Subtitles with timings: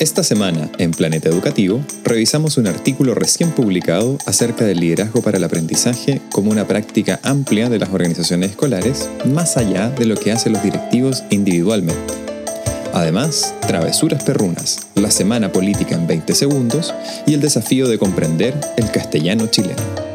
[0.00, 5.44] Esta semana, en Planeta Educativo, revisamos un artículo recién publicado acerca del liderazgo para el
[5.44, 10.54] aprendizaje como una práctica amplia de las organizaciones escolares, más allá de lo que hacen
[10.54, 12.14] los directivos individualmente.
[12.94, 16.94] Además, Travesuras Perrunas, la semana política en 20 segundos
[17.26, 20.09] y el desafío de comprender el castellano chileno.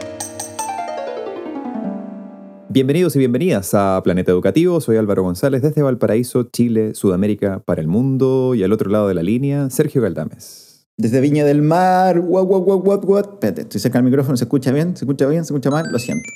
[2.75, 4.81] Bienvenidos y bienvenidas a Planeta Educativo.
[4.81, 9.13] Soy Álvaro González desde Valparaíso, Chile, Sudamérica para el mundo y al otro lado de
[9.13, 10.85] la línea, Sergio Galdames.
[10.97, 13.33] Desde Viña del Mar, what, what, what, what, what.
[13.35, 14.97] Espérate, estoy cerca del micrófono, ¿se escucha bien?
[14.97, 15.45] ¿Se escucha bien?
[15.45, 15.85] ¿Se escucha mal?
[15.89, 16.29] Lo siento.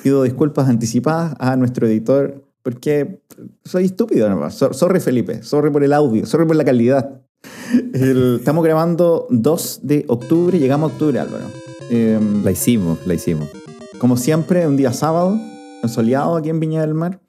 [0.00, 3.18] Pido disculpas anticipadas a nuestro editor porque
[3.64, 4.54] soy estúpido nomás.
[4.54, 7.20] Sorry Felipe, sorry por el audio, sorry por la calidad.
[7.92, 11.46] estamos grabando 2 de octubre, llegamos a octubre Álvaro.
[11.90, 13.48] Em, la hicimos, la hicimos.
[13.98, 15.36] Como siempre, un día sábado,
[15.88, 17.20] soleado aquí en Viña del Mar.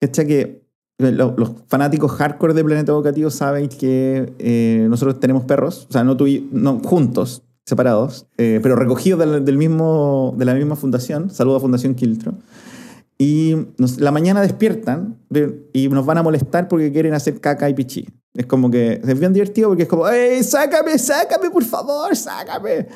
[0.00, 0.62] Que
[0.98, 6.16] los, fanáticos hardcore de Planeta Educativo saben que eh, nosotros tenemos perros, o sea, no,
[6.52, 11.30] no juntos, separados, eh, pero recogidos del, mismo, de la misma fundación.
[11.30, 12.34] Saludo a Fundación Quiltro.
[13.18, 13.56] Y
[13.98, 15.18] la mañana despiertan
[15.72, 18.08] y nos van a molestar porque quieren hacer caca y pichí.
[18.34, 22.88] Es como que es bien divertido porque es como, ¡Ey, sácame, sácame, por favor, sácame!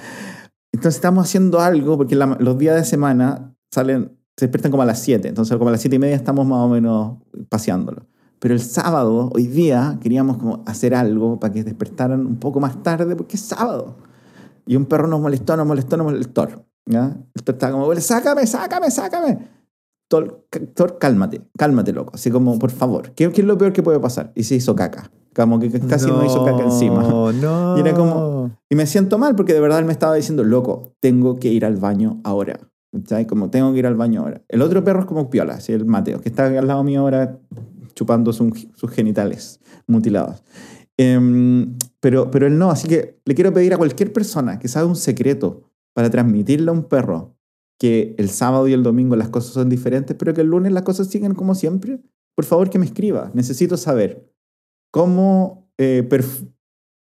[0.73, 5.01] Entonces estamos haciendo algo porque los días de semana salen se despiertan como a las
[5.01, 7.17] 7, entonces como a las 7 y media estamos más o menos
[7.49, 8.03] paseándolo.
[8.39, 12.83] Pero el sábado, hoy día, queríamos como hacer algo para que despertaran un poco más
[12.83, 13.97] tarde, porque es sábado.
[14.67, 16.49] Y un perro nos molestó, nos molestó, nos molestó.
[16.85, 17.17] ¿ya?
[17.35, 19.39] El estaba como, sácame, sácame, sácame.
[20.09, 20.47] Thor,
[21.01, 22.13] cálmate, cálmate, loco.
[22.15, 24.33] Así como, por favor, ¿qué, ¿qué, es lo peor que puede pasar?
[24.35, 25.11] Y se hizo caca.
[25.35, 27.03] Como que casi no, hizo caca encima.
[27.03, 27.77] No.
[27.77, 30.95] Y era como, y me siento mal porque de verdad él me estaba diciendo, loco,
[31.01, 32.61] tengo que ir al baño ahora.
[33.29, 34.43] Como tengo que ir al baño ahora.
[34.49, 35.73] El otro perro es como Piola, ¿sí?
[35.73, 37.39] el Mateo, que está al lado mío ahora
[37.95, 40.43] chupando sus genitales mutilados.
[40.99, 44.87] Em, pero, pero él no, así que le quiero pedir a cualquier persona que sabe
[44.87, 45.63] un secreto
[45.95, 47.37] para transmitirle a un perro
[47.79, 50.83] que el sábado y el domingo las cosas son diferentes, pero que el lunes las
[50.83, 52.01] cosas siguen como siempre,
[52.35, 53.31] por favor que me escriba.
[53.35, 54.31] Necesito saber
[54.91, 56.09] cómo eh,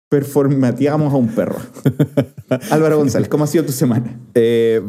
[0.09, 1.59] performateamos a un perro.
[2.71, 4.19] Álvaro González, ¿cómo ha sido tu semana?
[4.35, 4.83] Eh,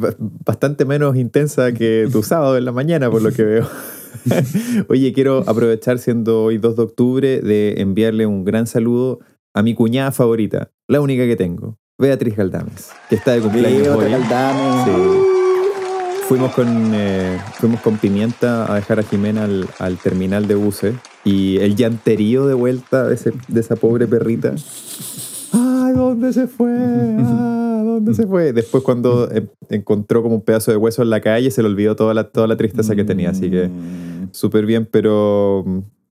[0.45, 3.67] bastante menos intensa que tu sábado en la mañana, por lo que veo.
[4.89, 9.19] Oye, quiero aprovechar, siendo hoy 2 de octubre, de enviarle un gran saludo
[9.53, 14.11] a mi cuñada favorita, la única que tengo, Beatriz Galdames, que está de cumpleaños hoy.
[16.27, 20.95] Fuimos con, eh, fuimos con Pimienta a dejar a Jimena al, al terminal de buses
[21.23, 25.24] y el llanterío de vuelta de, ese, de esa pobre perrita ¡Ay,
[25.95, 26.71] dónde se fue!
[27.19, 28.53] ¡Ah, dónde se fue!
[28.53, 31.95] Después cuando em, encontró como un pedazo de hueso en la calle, se le olvidó
[31.95, 33.31] toda la, toda la tristeza que tenía.
[33.31, 34.29] Así que mm.
[34.31, 35.65] súper bien, pero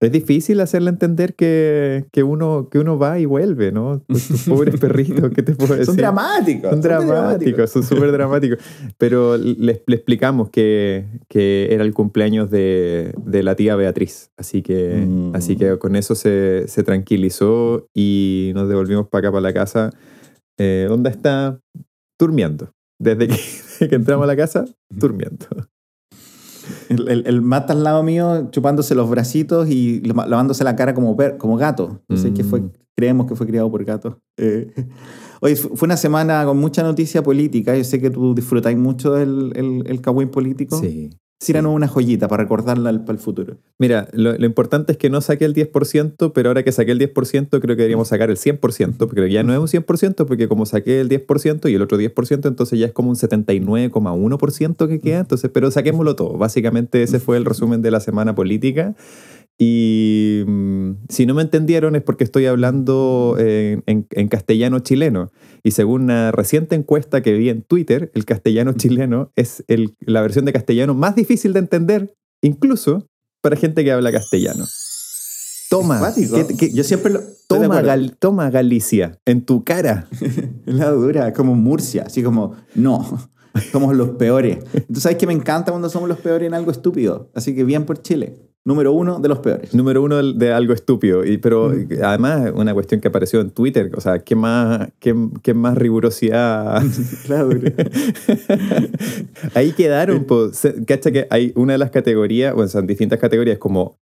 [0.07, 4.01] es difícil hacerle entender que, que, uno, que uno va y vuelve, ¿no?
[4.01, 5.87] Tus pobres perritos, ¿qué te puedo decir?
[5.87, 6.71] Son dramáticos.
[6.71, 8.59] Son dramáticos, son súper dramáticos.
[8.99, 14.31] Pero le, le, explicamos que, que era el cumpleaños de, de la tía Beatriz.
[14.37, 15.35] Así que, mm.
[15.35, 19.91] así que con eso se, se, tranquilizó y nos devolvimos para acá, para la casa.
[20.59, 21.61] Eh, ¿Dónde está?
[22.19, 22.73] Durmiendo.
[23.01, 25.47] Desde que, que entramos a la casa, durmiendo.
[26.89, 31.57] El, el, mata al lado mío chupándose los bracitos y lavándose la cara como, como
[31.57, 32.03] gato.
[32.09, 32.71] No sé qué fue, mm.
[32.97, 34.21] creemos que fue criado por gato.
[34.37, 34.73] Eh,
[35.41, 37.77] oye, fue una semana con mucha noticia política.
[37.77, 40.79] Yo sé que tú disfrutáis mucho del el, el político.
[40.79, 41.11] Sí.
[41.39, 43.59] Tiranos una joyita para recordarla para el futuro.
[43.79, 47.49] Mira, lo, importante es que no saqué el 10%, pero ahora que saqué el 10%,
[47.49, 51.01] creo que deberíamos sacar el 100%, porque ya no es un 100%, porque como saqué
[51.01, 55.21] el 10% y el otro 10%, entonces ya es como un 79,1% que queda.
[55.21, 56.39] Entonces, pero saquémoslo todo.
[56.39, 58.95] Básicamente ese fue el resumen de la semana política.
[59.59, 65.31] Y mm, si no me entendieron es porque estoy hablando en, castellano chileno.
[65.67, 69.65] Y según una reciente encuesta que vi en Twitter, el castellano chileno es
[70.01, 73.09] la versión de castellano más difícil de entender, incluso
[73.41, 74.67] para gente que habla castellano.
[75.71, 76.13] Toma,
[76.73, 77.83] yo siempre lo, toma,
[78.19, 80.07] toma Galicia en tu cara.
[80.67, 83.31] la dura, como Murcia, así como, no,
[83.73, 84.59] somos los peores.
[84.93, 87.87] Tú sabes que me encanta cuando somos los peores en algo estúpido, así que bien
[87.87, 88.54] por Chile.
[88.67, 89.75] Número uno de los peores.
[89.75, 91.25] Número uno de, algo estúpido.
[91.25, 92.03] Y, pero mm.
[92.03, 93.91] además, una cuestión que apareció en Twitter.
[93.95, 96.83] O sea, ¿qué más, qué, qué más rigurosidad?
[97.27, 97.51] claro.
[99.55, 100.25] Ahí quedaron.
[100.25, 103.99] Pues, ¿Cacha que hay una de las categorías, bueno, son distintas categorías como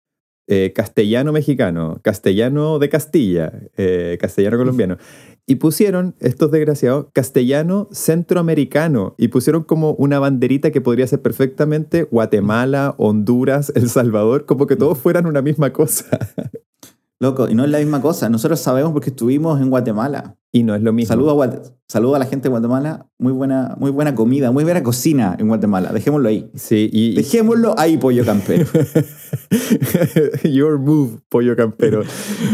[0.48, 4.98] eh, castellano mexicano, castellano de Castilla, eh, castellano colombiano.
[5.46, 9.14] Y pusieron, estos desgraciados, castellano centroamericano.
[9.18, 14.76] Y pusieron como una banderita que podría ser perfectamente Guatemala, Honduras, El Salvador, como que
[14.76, 16.06] todos fueran una misma cosa.
[17.18, 18.28] Loco, y no es la misma cosa.
[18.28, 20.36] Nosotros sabemos porque estuvimos en Guatemala.
[20.54, 21.08] Y no es lo mismo.
[21.08, 21.50] Saludo a,
[21.88, 23.06] saludo a la gente de Guatemala.
[23.18, 25.92] Muy buena, muy buena comida, muy buena cocina en Guatemala.
[25.94, 26.50] Dejémoslo ahí.
[26.54, 27.14] Sí, y...
[27.14, 28.66] Dejémoslo ahí, pollo campero.
[30.44, 32.02] Your move, pollo campero.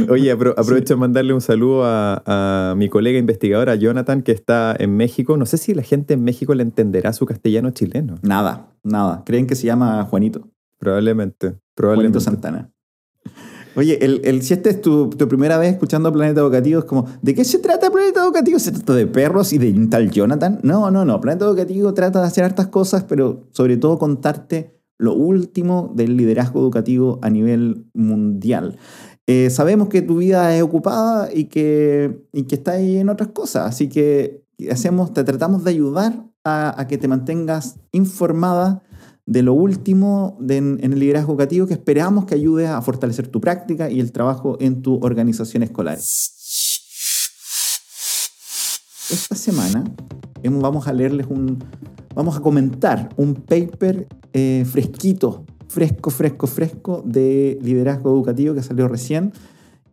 [0.08, 2.22] Oye, apro- aprovecho de mandarle un saludo a,
[2.70, 5.36] a mi colega investigadora Jonathan, que está en México.
[5.36, 8.14] No sé si la gente en México le entenderá su castellano chileno.
[8.22, 9.22] nada, nada.
[9.26, 10.48] Creen que se llama Juanito.
[10.78, 11.46] Probablemente.
[11.48, 12.20] Juanito Probablemente.
[12.20, 12.70] Santana.
[13.78, 17.32] Oye, el, el- si esta es tu, primera vez escuchando Planeta Educativo, es como, ¿de
[17.32, 18.58] qué se trata Planeta Educativo?
[18.58, 20.58] ¿Se trata de perros y de un tal Jonathan?
[20.64, 21.20] No, no, no.
[21.20, 26.58] Planeta Educativo trata de hacer hartas cosas, pero sobre todo contarte lo último del liderazgo
[26.58, 28.78] educativo a nivel mundial.
[29.28, 33.28] Eh, sabemos que tu vida es ocupada y que, y que está ahí en otras
[33.28, 34.42] cosas, así que
[34.72, 38.82] hacemos, te tratamos de ayudar a, a que te mantengas informada
[39.28, 43.90] de lo último en, el liderazgo educativo que esperamos que ayude a fortalecer tu práctica
[43.90, 45.98] y el trabajo en tu organización escolar.
[49.10, 49.84] Esta semana
[50.42, 51.62] vamos a leerles un,
[52.14, 58.88] vamos a comentar un paper eh, fresquito, fresco, fresco, fresco de liderazgo educativo que salió
[58.88, 59.34] recién,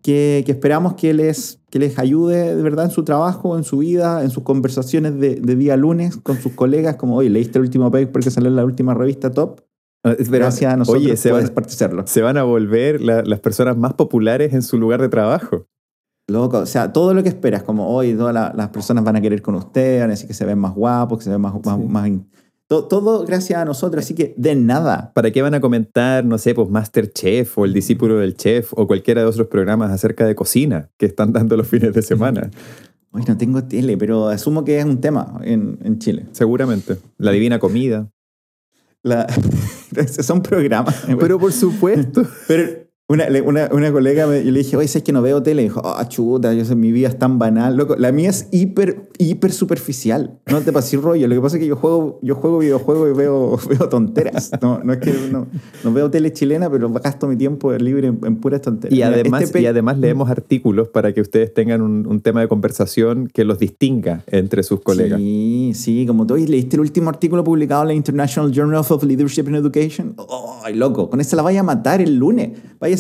[0.05, 3.79] que, que esperamos que les, que les ayude de verdad en su trabajo, en su
[3.79, 7.63] vida, en sus conversaciones de, de día lunes con sus colegas, como, oye, ¿leíste el
[7.65, 9.61] último paper que salió en la última revista Top?
[10.03, 11.51] Ah, Gracias a nosotros Oye, se van,
[12.05, 15.65] se van a volver la- las personas más populares en su lugar de trabajo.
[16.27, 19.21] Loco, o sea, todo lo que esperas, como hoy todas la- las personas van a
[19.21, 21.53] querer con usted, van a decir que se ven más guapos, que se ven más...
[21.53, 22.21] Sí.
[22.67, 25.11] Todo, todo gracias a nosotros, así que de nada.
[25.13, 28.87] ¿Para qué van a comentar, no sé, pues Masterchef o el discípulo del chef o
[28.87, 32.49] cualquiera de otros programas acerca de cocina que están dando los fines de semana?
[33.11, 36.25] Hoy no tengo tele, pero asumo que es un tema en, en Chile.
[36.33, 36.97] Seguramente.
[37.17, 38.09] La divina comida.
[39.03, 39.25] La-
[40.21, 41.05] son programas.
[41.19, 42.27] Pero por supuesto.
[42.47, 45.61] Pero una, una, una colega, me, yo le dije, oye, ¿sabes que no veo tele?
[45.61, 47.77] Y dijo, ah, chuta, yo sé, mi vida es tan banal.
[47.77, 50.39] Loco, la mía es hiper, hiper superficial.
[50.49, 51.27] No te pases rollo.
[51.27, 54.51] Lo que pasa es que yo juego, yo juego videojuegos y veo, veo tonteras.
[54.59, 55.45] No, no es que no,
[55.83, 58.97] no veo tele chilena, pero gasto mi tiempo libre en, en puras tonteras.
[58.97, 62.41] Y además, este pe- y además leemos artículos para que ustedes tengan un, un tema
[62.41, 65.19] de conversación que los distinga entre sus colegas.
[65.19, 69.03] Sí, sí, como tú oye, leíste el último artículo publicado en la International Journal of
[69.03, 70.15] Leadership in Education.
[70.63, 71.07] ¡Ay, loco!
[71.11, 72.49] Con ese la vaya a matar el lunes.
[72.79, 72.94] Vaya,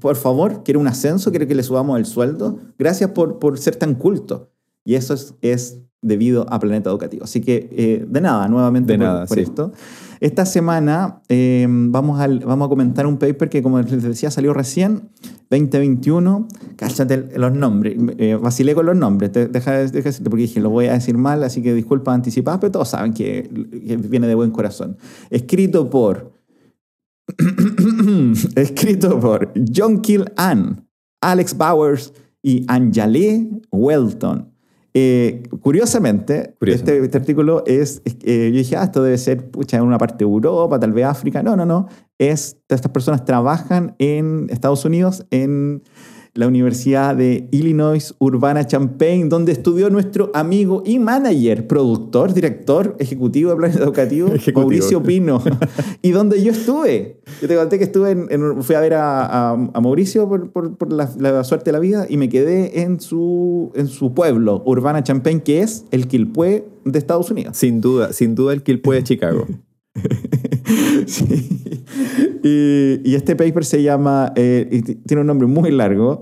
[0.00, 2.58] por favor, quiere un ascenso, quiere que le subamos el sueldo.
[2.78, 4.50] Gracias por, por ser tan culto.
[4.84, 7.24] Y eso es, es debido a Planeta Educativo.
[7.24, 9.42] Así que, eh, de nada, nuevamente De por, nada, por sí.
[9.42, 9.72] esto.
[10.20, 14.54] Esta semana eh, vamos, al- vamos a comentar un paper que, como les decía, salió
[14.54, 15.08] recién,
[15.50, 16.46] 2021.
[16.76, 17.96] Cállate los nombres.
[18.18, 19.32] Eh, vacilé con los nombres.
[19.32, 22.60] Te- deja, deja decirte porque dije, lo voy a decir mal, así que disculpas anticipadas,
[22.60, 23.48] pero todos saben que,
[23.86, 24.96] que viene de buen corazón.
[25.30, 26.35] Escrito por.
[28.56, 30.86] escrito por John Kill Ann,
[31.20, 32.12] Alex Bowers
[32.42, 34.52] y Anjali Welton.
[34.98, 36.92] Eh, curiosamente, Curiosamente.
[36.92, 39.98] Este, este artículo es, es- eh, yo dije, ah, esto debe ser, pucha, en una
[39.98, 41.42] parte de Europa, tal vez África.
[41.42, 41.86] No, no, no.
[42.18, 45.82] Es, estas personas trabajan en Estados Unidos, en
[46.36, 53.56] la Universidad de Illinois Urbana-Champaign, donde estudió nuestro amigo y manager, productor, director ejecutivo de
[53.56, 54.60] Planeta Educativo, Ejecutivo.
[54.60, 55.42] Mauricio Pino,
[56.02, 57.20] y donde yo estuve.
[57.42, 60.50] Yo te conté que estuve en, en- fui a ver a, a- a Mauricio por,
[60.50, 64.14] por- por la, la suerte de la vida y me quedé en su, en su
[64.14, 67.56] pueblo, Urbana-Champaign, que es el Quilpué de Estados Unidos.
[67.56, 69.46] Sin duda, sin duda el Quilpue de Chicago.
[71.06, 71.45] Sí.
[72.46, 76.20] Y, y este paper se llama, eh, y tiene un nombre muy largo,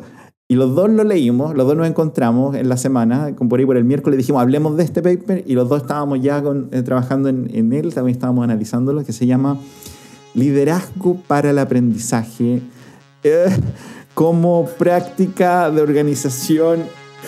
[0.48, 3.66] y los dos lo leímos, los dos nos encontramos en la semana, como por ahí
[3.66, 6.82] por el miércoles dijimos, hablemos de este paper, y los dos estábamos ya con- eh,
[6.82, 9.58] trabajando en, en él, también estábamos analizándolo, que se llama
[10.34, 12.60] Liderazgo para el Aprendizaje
[13.22, 13.46] eh,
[14.14, 16.84] como práctica de organización.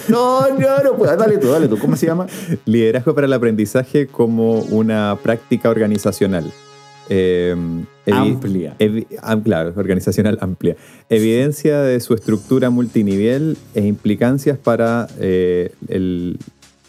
[0.09, 1.17] No, no, no, puedo.
[1.17, 2.27] dale tú, dale tú, ¿cómo se llama?
[2.67, 6.53] Liderazgo para el aprendizaje como una práctica organizacional.
[7.09, 7.57] Eh,
[8.13, 8.77] Amplia.
[9.23, 10.77] ah, claro, organizacional amplia.
[11.09, 16.39] Evidencia de su estructura multinivel e implicancias para, eh, el,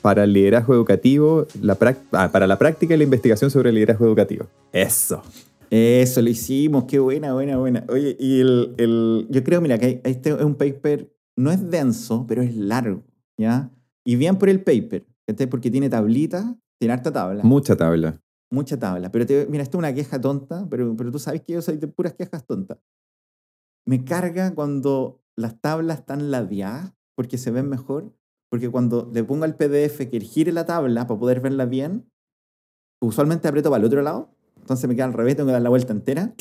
[0.01, 1.77] para el liderazgo educativo, la
[2.13, 4.47] ah, para la práctica y la investigación sobre el liderazgo educativo.
[4.71, 5.21] Eso.
[5.69, 7.83] Eso, lo hicimos, qué buena, buena, buena.
[7.89, 11.69] Oye, y el, el- yo creo, mira, que hay- este es un paper, no es
[11.69, 13.03] denso, pero es largo,
[13.37, 13.69] ¿ya?
[14.05, 15.47] Y bien por el paper, ¿cachai?
[15.47, 16.45] porque tiene tablitas,
[16.79, 18.17] tiene harta tabla, Mucha tabla.
[18.49, 19.11] Mucha tabla.
[19.11, 21.77] Pero te- mira, esto es una queja tonta, pero, pero tú sabes que yo soy
[21.77, 22.77] de puras quejas tontas.
[23.85, 28.13] Me carga cuando las tablas están ladeadas, porque se ven mejor,
[28.49, 32.09] porque cuando le pongo al PDF que gire la tabla para poder verla bien,
[33.01, 35.69] usualmente aprieto para el otro lado, entonces me queda al revés, tengo que dar la
[35.69, 36.33] vuelta entera.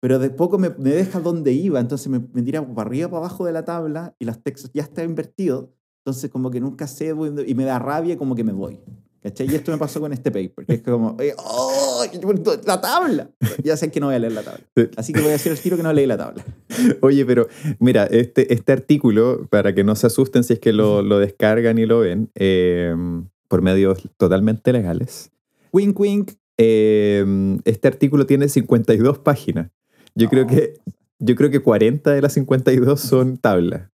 [0.00, 3.18] Pero de poco me, me deja donde iba, entonces me, me tira para arriba, para
[3.18, 5.72] abajo de la tabla y los textos ya está invertido,
[6.04, 7.14] entonces como que nunca sé
[7.46, 8.80] y me da rabia como que me voy.
[9.26, 9.50] ¿Cachai?
[9.50, 12.04] Y esto me pasó con este paper, que es como, ¡oh!
[12.64, 13.28] La tabla.
[13.64, 14.60] Ya sé que no voy a leer la tabla.
[14.96, 16.44] Así que voy a hacer el tiro que no leí la tabla.
[17.00, 17.48] Oye, pero
[17.80, 21.76] mira, este, este artículo, para que no se asusten si es que lo, lo descargan
[21.78, 22.94] y lo ven, eh,
[23.48, 25.30] por medios totalmente legales,
[25.72, 26.32] Wink, wink.
[26.58, 27.24] eh,
[27.64, 29.70] este artículo tiene 52 páginas.
[30.14, 30.50] Yo, creo No.
[30.50, 30.74] que,
[31.18, 33.90] yo creo que 40 de las 52 son tablas.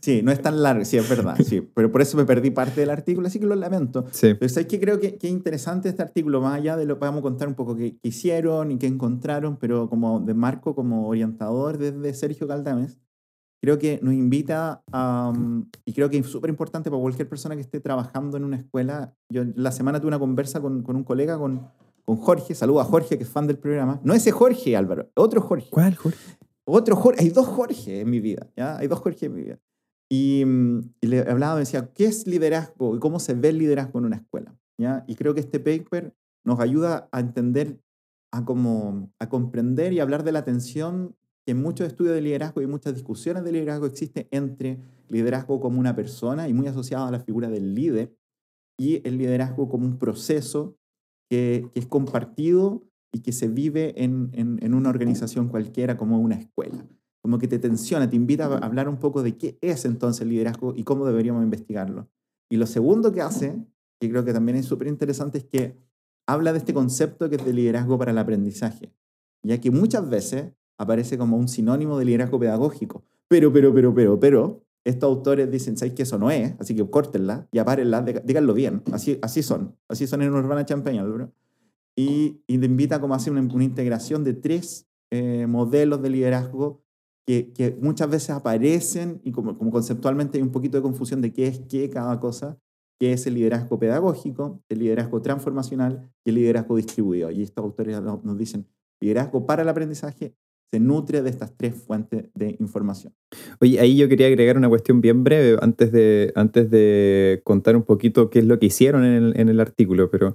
[0.00, 1.60] Sí, no es tan largo, sí, es verdad, sí.
[1.60, 4.06] Pero por eso me perdí parte del artículo, así que lo lamento.
[4.10, 4.34] Sí.
[4.34, 4.80] Pero ¿sabes qué?
[4.80, 7.48] Creo que, que es interesante este artículo, más allá de lo que vamos a contar
[7.48, 12.14] un poco qué, qué hicieron y qué encontraron, pero como de Marco, como orientador desde
[12.14, 12.98] Sergio Caldames,
[13.62, 17.54] creo que nos invita a, um, y creo que es súper importante para cualquier persona
[17.54, 19.14] que esté trabajando en una escuela.
[19.28, 21.68] Yo la semana tuve una conversa con, con un colega, con,
[22.04, 24.00] con Jorge, saludo a Jorge, que es fan del programa.
[24.02, 25.68] No ese Jorge, Álvaro, otro Jorge.
[25.70, 26.18] ¿Cuál, Jorge?
[26.64, 28.78] Otro Jorge, hay dos Jorge en mi vida, ¿ya?
[28.78, 29.58] Hay dos Jorge en mi vida.
[30.12, 34.00] Y, mm, y le hablaba, decía, ¿qué es liderazgo y cómo se ve el liderazgo
[34.00, 34.58] en una escuela?
[34.76, 35.04] ¿ya?
[35.06, 36.14] Y creo que este paper
[36.44, 37.80] nos ayuda a entender,
[38.32, 42.60] a, como, a comprender y hablar de la tensión que en muchos estudios de liderazgo
[42.60, 47.10] y muchas discusiones de liderazgo existe entre liderazgo como una persona y muy asociado a
[47.10, 48.14] la figura del líder
[48.78, 50.76] y el liderazgo como un proceso
[51.30, 56.86] que, es compartido y que se vive en, en una organización cualquiera como una escuela.
[57.22, 60.30] Como que te tensiona, te invita a hablar un poco de qué es entonces el
[60.30, 62.08] liderazgo y cómo deberíamos investigarlo.
[62.50, 63.56] Y lo segundo que hace,
[64.00, 65.76] que creo que también es súper interesante, es que
[66.26, 68.94] habla de este concepto que es de liderazgo para el aprendizaje,
[69.42, 73.04] ya que muchas veces aparece como un sinónimo de liderazgo pedagógico.
[73.28, 76.54] Pero, pero, pero, pero, pero, estos autores dicen, ¿sabéis que eso no es?
[76.58, 78.82] Así que córtenla y apárenla, díganlo bien.
[78.92, 79.76] Así, así son.
[79.88, 81.32] Así son en Urbana Champagne, Álvaro.
[81.94, 86.10] Y, y te invita como a hacer una, una integración de tres eh, modelos de
[86.10, 86.82] liderazgo
[87.30, 91.32] que, que muchas veces aparecen y como, como conceptualmente hay un poquito de confusión de
[91.32, 92.58] qué es qué cada cosa,
[92.98, 97.30] que es el liderazgo pedagógico, el liderazgo transformacional y el liderazgo distribuido.
[97.30, 98.66] Y estos autores no- nos dicen,
[99.00, 100.34] liderazgo para el aprendizaje
[100.72, 103.12] se nutre de estas tres fuentes de información.
[103.60, 107.82] Oye, ahí yo quería agregar una cuestión bien breve antes de, antes de contar un
[107.84, 110.34] poquito qué es lo que hicieron en el, en el artículo, pero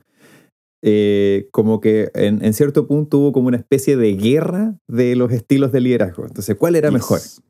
[0.87, 5.31] eh, como que en, en cierto punto hubo como una especie de guerra de los
[5.31, 6.27] estilos de liderazgo.
[6.27, 7.19] Entonces, ¿cuál era mejor?
[7.19, 7.41] Yes.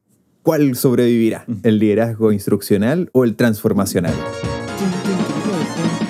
[0.42, 1.44] ¿Cuál sobrevivirá?
[1.46, 1.60] Ujú.
[1.63, 4.13] ¿El liderazgo instruccional o el transformacional?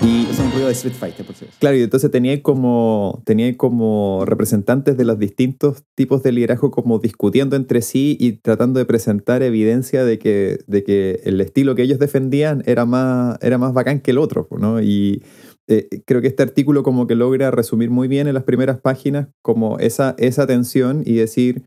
[0.03, 1.55] Y, Es un ruido de Street Fighter, por cierto.
[1.57, 6.99] Claro, y entonces tenía como, tenía como representantes de los distintos tipos de liderazgo como
[6.99, 11.81] discutiendo entre sí y tratando de presentar evidencia de que, de que el estilo que
[11.81, 14.79] ellos defendían era más, era más bacán que el otro, ¿no?
[14.79, 15.23] Y
[15.67, 19.29] eh, creo que este artículo como que logra resumir muy bien en las primeras páginas
[19.41, 21.65] como esa, esa tensión y decir,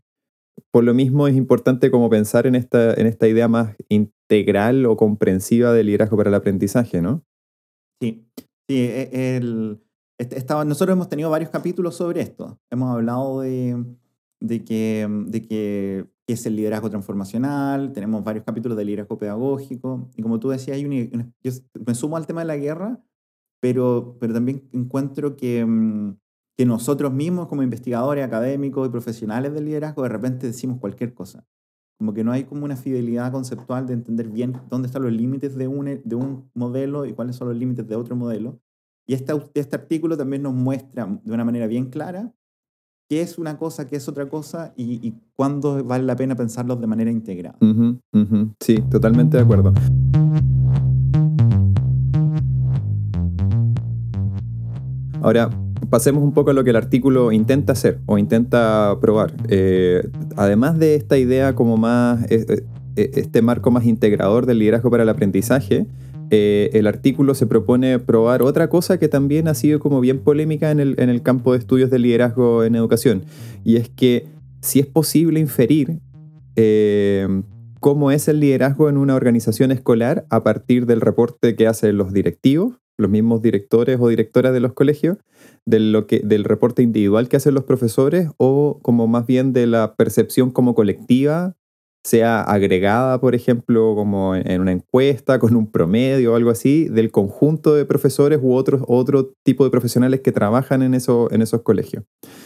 [0.71, 4.95] por lo mismo es importante como pensar en esta, en esta idea más integral o
[4.97, 7.23] comprensiva de liderazgo para el aprendizaje, ¿no?
[8.01, 8.25] Sí,
[8.69, 9.81] sí e- el,
[10.17, 12.57] estaba- nosotros hemos tenido varios capítulos sobre esto.
[12.71, 13.83] Hemos hablado de,
[14.41, 20.09] de que, de que qué es el liderazgo transformacional, tenemos varios capítulos de liderazgo pedagógico,
[20.15, 21.51] y como tú decías, hay una- yo
[21.85, 22.99] me sumo al tema de la guerra,
[23.59, 26.17] pero, pero también encuentro que, mm,
[26.57, 31.45] que nosotros mismos como investigadores académicos y profesionales del liderazgo de repente decimos cualquier cosa.
[31.97, 35.55] Como que no hay como una fidelidad conceptual de entender bien dónde están los límites
[35.55, 38.59] de un, de un modelo y cuáles son los límites de otro modelo.
[39.05, 42.33] Y este, este artículo también nos muestra de una manera bien clara
[43.09, 46.79] qué es una cosa, qué es otra cosa y, y cuándo vale la pena pensarlos
[46.79, 47.57] de manera integrada.
[47.59, 48.53] Ujú, ujú.
[48.59, 49.73] Sí, totalmente de acuerdo.
[55.21, 55.49] Ahora,
[55.89, 59.33] pasemos un poco a lo que el artículo intenta hacer o intenta probar.
[59.47, 62.63] Eh, además de esta idea como más, eh,
[62.95, 65.87] eh, este marco más integrador del liderazgo para el aprendizaje,
[66.31, 70.69] eh, el artículo se propone probar otra cosa que también ha sido como bien polémica
[70.69, 73.23] en el, en el campo de estudios de liderazgo en educación,
[73.63, 74.27] y es que
[74.61, 75.99] si es posible inferir
[76.55, 77.27] eh,
[77.79, 82.13] cómo es el liderazgo en una organización escolar a partir del reporte que hacen los
[82.13, 85.17] directivos, los mismos directores o directoras de los colegios,
[85.65, 89.67] de lo que, del reporte individual que hacen los profesores o como más bien de
[89.67, 91.55] la percepción como colectiva,
[92.03, 97.11] sea agregada, por ejemplo, como en una encuesta con un promedio o algo así, del
[97.11, 102.03] conjunto de profesores u otros, otro tipo de profesionales que trabajan en, en esos colegios.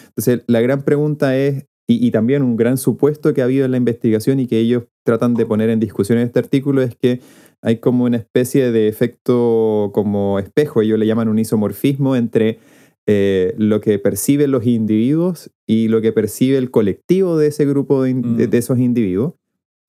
[0.08, 3.72] Entonces, la gran pregunta es, y, y también un gran supuesto que ha habido en
[3.72, 7.20] la investigación y que ellos tratan de poner en discusión en este artículo es que
[7.64, 12.60] hay como una especie de efecto como espejo, ellos le llaman un isomorfismo entre
[13.08, 18.04] eh, lo que perciben los individuos y lo que percibe el colectivo de ese grupo
[18.04, 18.38] de, Mm.
[18.38, 19.34] de- de esos individuos,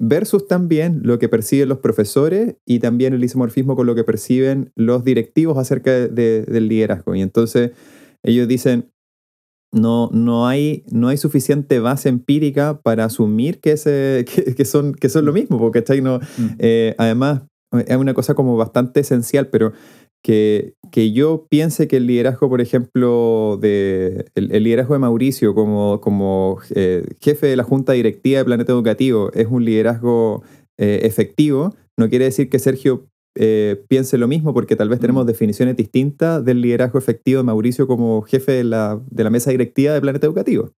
[0.00, 4.72] versus también lo que perciben los profesores y también el isomorfismo con lo que perciben
[4.74, 7.14] los directivos acerca de- de- del liderazgo.
[7.14, 7.70] Y entonces
[8.24, 8.90] ellos dicen,
[9.72, 14.94] no, no, hay, no hay suficiente base empírica para asumir que, ese, que, que son,
[14.94, 15.82] que son lo mismo, porque.
[16.02, 16.46] No, Mm.
[16.58, 17.42] eh, además,
[17.78, 19.72] es una cosa como bastante esencial, pero
[20.22, 25.54] que, que yo piense que el liderazgo, por ejemplo, de, el, el liderazgo de Mauricio
[25.54, 30.42] como, como eh, jefe de la Junta Directiva de Planeta Educativo es un liderazgo
[30.78, 35.24] eh, efectivo, no quiere decir que Sergio eh, piense lo mismo, porque tal vez tenemos
[35.24, 35.28] Mm.
[35.28, 39.92] definiciones distintas del liderazgo efectivo de Mauricio como jefe de la, de la mesa directiva
[39.92, 40.70] de Planeta Educativo.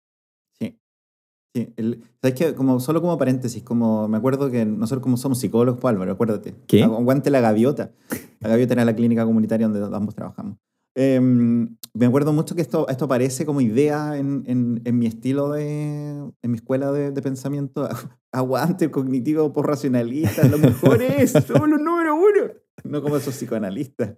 [1.56, 1.74] Sí.
[1.78, 2.54] El- ¿sabes qué?
[2.54, 6.54] Como, solo como paréntesis, como me acuerdo que nosotros como somos psicólogos, pues, Álvaro, acuérdate.
[6.68, 6.84] ¿Qué?
[6.84, 7.94] Aguante la gaviota.
[8.42, 10.58] La gaviota era la clínica comunitaria donde ambos trabajamos.
[10.98, 15.50] Eh, me acuerdo mucho que esto, esto aparece como idea en, en, en mi estilo
[15.52, 16.10] de,
[16.42, 17.88] en mi escuela de, de pensamiento.
[18.34, 22.52] Aguante el cognitivo por racionalista, lo mejor es, somos los número uno.
[22.86, 24.16] No como esos psicoanalistas.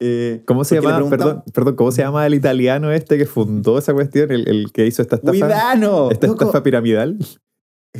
[0.00, 3.92] Eh, ¿Cómo se llama, perdón, perdón, cómo se llama el italiano este que fundó esa
[3.92, 5.32] cuestión, el, el que hizo esta estafa?
[5.32, 6.10] ¡Cuidano!
[6.10, 7.18] Esta Loco, estafa piramidal.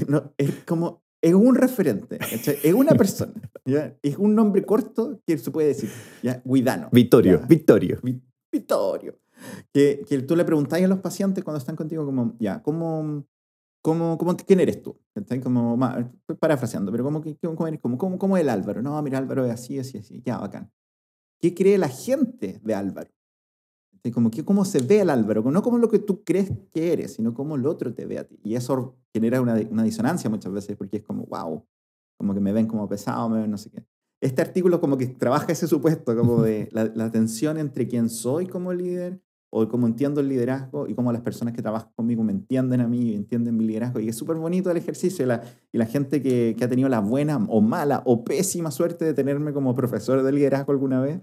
[0.08, 2.58] no, es como, es un referente, ¿cachai?
[2.62, 3.32] es una persona,
[3.64, 3.96] ¿ya?
[4.02, 5.90] es un nombre corto que se puede decir,
[6.22, 6.40] ¿ya?
[6.44, 6.88] Guidano.
[6.92, 7.46] Victorio, Ya.
[7.46, 7.98] Victorio.
[8.02, 8.22] Vi-
[8.52, 9.18] Vittorio.
[9.72, 13.24] Que, que tú le preguntáis a los pacientes cuando están contigo como, ya, ¿cómo,
[13.82, 14.98] cómo, cómo, ¿quién eres tú?
[15.14, 15.40] ¿Cachai?
[15.40, 17.80] Como, estoy parafraseando, pero ¿cómo, cómo, eres?
[17.80, 18.82] ¿Cómo, cómo, cómo es el Álvaro?
[18.82, 20.70] No, mira, Álvaro es así, así, así, ya, bacán.
[21.40, 23.10] ¿Qué cree la gente de Álvaro?
[24.12, 25.42] Como que, ¿Cómo se ve el Álvaro?
[25.50, 28.26] No como lo que tú crees que eres, sino como el otro te ve a
[28.26, 28.40] ti.
[28.42, 31.66] Y eso genera una, una disonancia muchas veces porque es como, wow,
[32.16, 33.84] como que me ven como pesado, me ven no sé qué.
[34.20, 38.46] Este artículo como que trabaja ese supuesto, como de la, la tensión entre quién soy
[38.46, 39.20] como líder
[39.50, 42.88] o cómo entiendo el liderazgo y cómo las personas que trabajan conmigo me entienden a
[42.88, 44.00] mí y entienden mi liderazgo.
[44.00, 47.60] Y es súper bonito el ejercicio y la, gente que, ha tenido la buena o
[47.60, 51.20] mala o pésima suerte de tenerme como profesor de liderazgo alguna vez,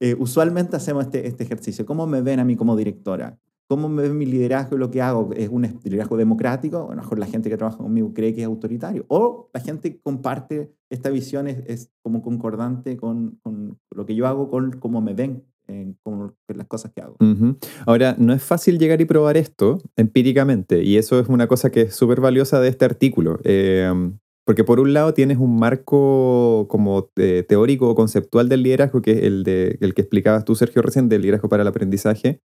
[0.00, 1.86] eh, usualmente hacemos este, este ejercicio.
[1.86, 3.38] ¿Cómo me ven a mí como directora?
[3.68, 5.30] ¿Cómo me ven mi liderazgo y lo que hago?
[5.36, 6.88] ¿Es un liderazgo democrático?
[6.90, 9.04] A lo mejor la gente que trabaja conmigo cree que es autoritario.
[9.08, 14.14] O la gente que comparte esta visión es, es como concordante con, con lo que
[14.14, 15.44] yo hago, con cómo me ven,
[16.02, 17.16] con las cosas que hago.
[17.20, 17.56] Ujú.
[17.86, 21.82] Ahora, no es fácil llegar y probar esto empíricamente, y eso es una cosa que
[21.82, 23.38] es súper valiosa de este artículo.
[23.44, 23.92] eh,
[24.48, 29.10] porque por un lado tienes un marco como eh, teórico o conceptual del liderazgo, que
[29.10, 32.40] es el, de, el que explicabas tú, Sergio, recién, del liderazgo para el aprendizaje,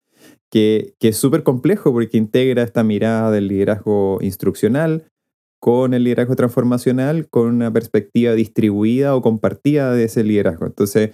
[0.49, 5.11] que, que es súper complejo porque integra esta mirada del liderazgo instruccional
[5.59, 10.67] con el liderazgo transformacional, con una perspectiva distribuida o compartida de ese liderazgo.
[10.67, 11.11] Entonces,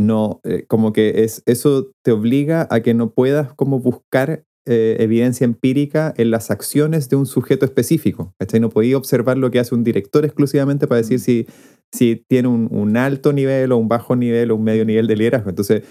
[0.00, 4.96] no, eh, como que es, eso te obliga a que no puedas como buscar eh,
[5.00, 8.34] evidencia empírica en las acciones de un sujeto específico.
[8.38, 8.60] ¿cachai?
[8.60, 11.22] No podías observar lo que hace un director exclusivamente para decir Mm.
[11.22, 11.46] si,
[11.92, 15.16] si tiene un, un alto nivel o un bajo nivel o un medio nivel de
[15.16, 15.50] liderazgo.
[15.50, 15.82] Entonces,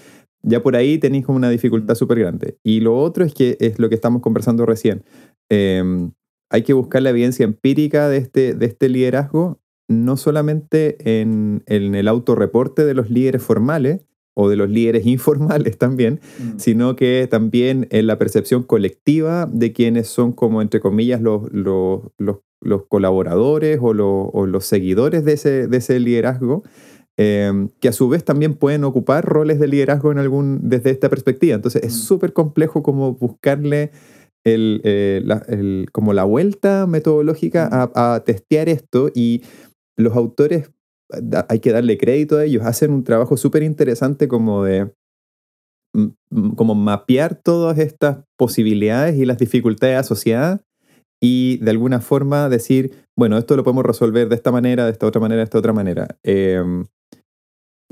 [0.42, 1.96] ya por ahí tenéis como una dificultad Mm.
[1.96, 2.58] súper grande.
[2.64, 5.04] Y lo otro es que es lo que estamos conversando recién.
[5.50, 6.12] Em,
[6.50, 11.94] hay que buscar la evidencia empírica de este, de este liderazgo, no solamente en, en
[11.96, 16.58] el autorreporte de los líderes formales o de los líderes informales también, Mm.
[16.58, 22.02] sino que también en la percepción colectiva de quienes son como, entre comillas, los, los,
[22.18, 26.62] los, los colaboradores o, los, o los seguidores de ese, de ese liderazgo,
[27.16, 31.08] eh, que a su vez también pueden ocupar roles de liderazgo en algún, desde esta
[31.10, 31.56] perspectiva.
[31.56, 31.96] Entonces es Mm.
[31.96, 33.90] súper complejo como buscarle
[34.44, 39.42] el, eh, la, el- como la vuelta metodológica a, a testear esto y
[40.00, 40.70] los autores,
[41.48, 44.92] hay que darle crédito a ellos, hacen un trabajo súper interesante como de
[45.94, 50.60] mm, mm, como mapear todas estas posibilidades y las dificultades asociadas
[51.22, 55.06] y de alguna forma decir, bueno, esto lo podemos resolver de esta manera, de esta
[55.06, 56.16] otra manera, de esta otra manera.
[56.22, 56.86] Em,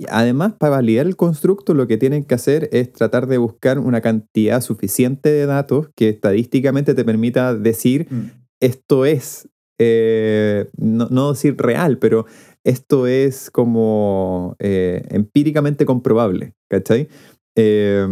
[0.09, 4.01] además, para validar el constructo, lo que tienen que hacer es tratar de buscar una
[4.01, 8.31] cantidad suficiente de datos que estadísticamente te permita decir, Mm.
[8.61, 12.27] esto es, eh, no, no decir real, pero
[12.65, 17.09] esto es como eh, empíricamente comprobable, ¿cachai?
[17.57, 18.07] Eh,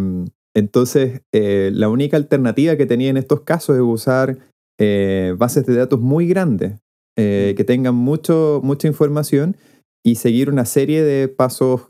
[0.55, 4.38] entonces, eh, la única alternativa que tenía en estos casos es usar
[5.38, 6.81] bases de datos muy grandes,
[7.16, 9.57] que tengan mucho, mucha información
[10.05, 11.83] y seguir una serie de pasos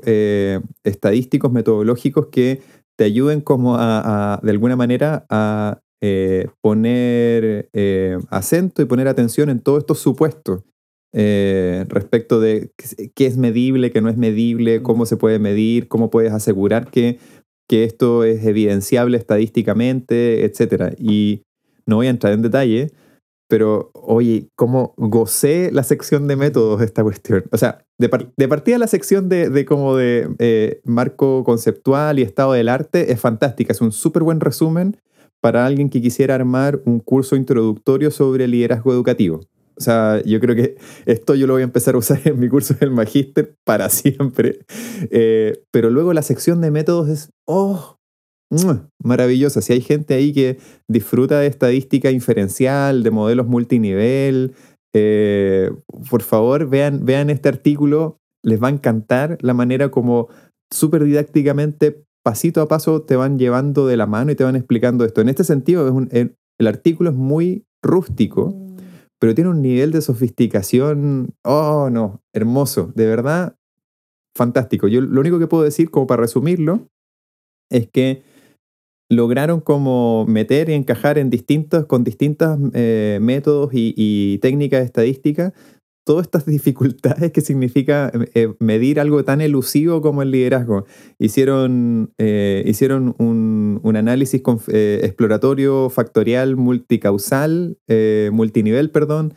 [0.84, 2.62] estadísticos, metodológicos que
[2.96, 9.09] te ayuden como a, a, de alguna manera a eh, poner eh, acento y poner
[9.09, 10.62] atención en todos estos supuestos
[11.14, 12.72] eh, respecto de
[13.14, 17.18] qué- es medible, qué no es medible, cómo se puede medir, cómo puedes asegurar que
[17.68, 20.94] que esto es evidenciable estadísticamente, etc.
[20.98, 21.42] Y
[21.85, 22.92] no voy a entrar en detalle,
[23.48, 27.44] pero oye, ¿cómo gocé la sección de métodos de esta cuestión?
[27.50, 28.09] O sea, de,
[28.48, 33.80] partida la sección de, como de marco conceptual y estado del arte es fantástica, es
[33.80, 34.98] un súper buen resumen
[35.46, 39.42] para alguien que quisiera armar un curso introductorio sobre liderazgo educativo.
[39.76, 42.48] O sea, yo creo que esto yo lo voy a empezar a usar en mi
[42.48, 44.59] curso del magíster para siempre.
[45.09, 47.96] Eh, pero luego la sección de métodos es, oh,
[49.00, 49.61] maravillosa.
[49.61, 54.52] Si hay gente ahí que disfruta de estadística inferencial, de modelos multinivel,
[54.96, 55.70] eh,
[56.11, 58.18] por favor vean, vean este artículo.
[58.42, 60.28] Les va a encantar la manera como
[60.72, 65.04] súper didácticamente, pasito a paso, te van llevando de la mano y te van explicando
[65.04, 65.20] esto.
[65.20, 68.66] En este sentido, el artículo es muy rústico
[69.18, 73.56] pero tiene un nivel de sofisticación, oh no, hermoso, de verdad,
[74.36, 74.88] fantástico.
[74.88, 76.88] Yo lo único que puedo decir, como para resumirlo,
[77.70, 78.22] es que
[79.08, 85.52] lograron como meter y encajar en distintos, con distintos eh, métodos y, y técnicas estadísticas
[86.06, 90.86] todas estas dificultades que significa eh, eh, medir algo tan elusivo como el liderazgo.
[91.18, 97.78] Hicieron, eh, hicieron un, análisis exploratorio factorial multicausal,
[98.30, 99.32] multinivel, perdón.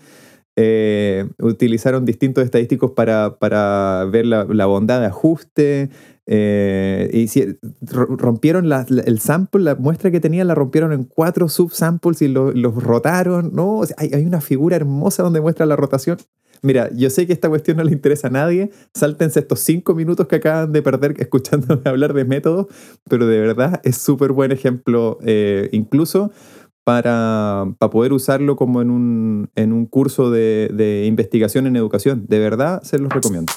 [1.42, 5.90] utilizaron distintos estadísticos para, para ver la, bondad de ajuste.
[6.28, 7.26] y
[7.82, 13.52] rompieron el sample, la muestra que tenían la rompieron en cuatro subsamples y los rotaron.
[13.54, 16.18] No, hay, hay, una figura hermosa donde muestra la rotación.
[16.62, 18.72] Mira, yo sé que esta cuestión no le interesa a nadie.
[18.94, 22.68] Sáltense estos cinco minutos que acaban de perder escuchándome hablar de métodos,
[23.10, 26.32] pero de verdad es súper buen ejemplo, eh, incluso
[26.84, 32.26] para, poder usarlo como en un, en un curso de, investigación en educación.
[32.28, 33.54] De verdad, se los recomiendo.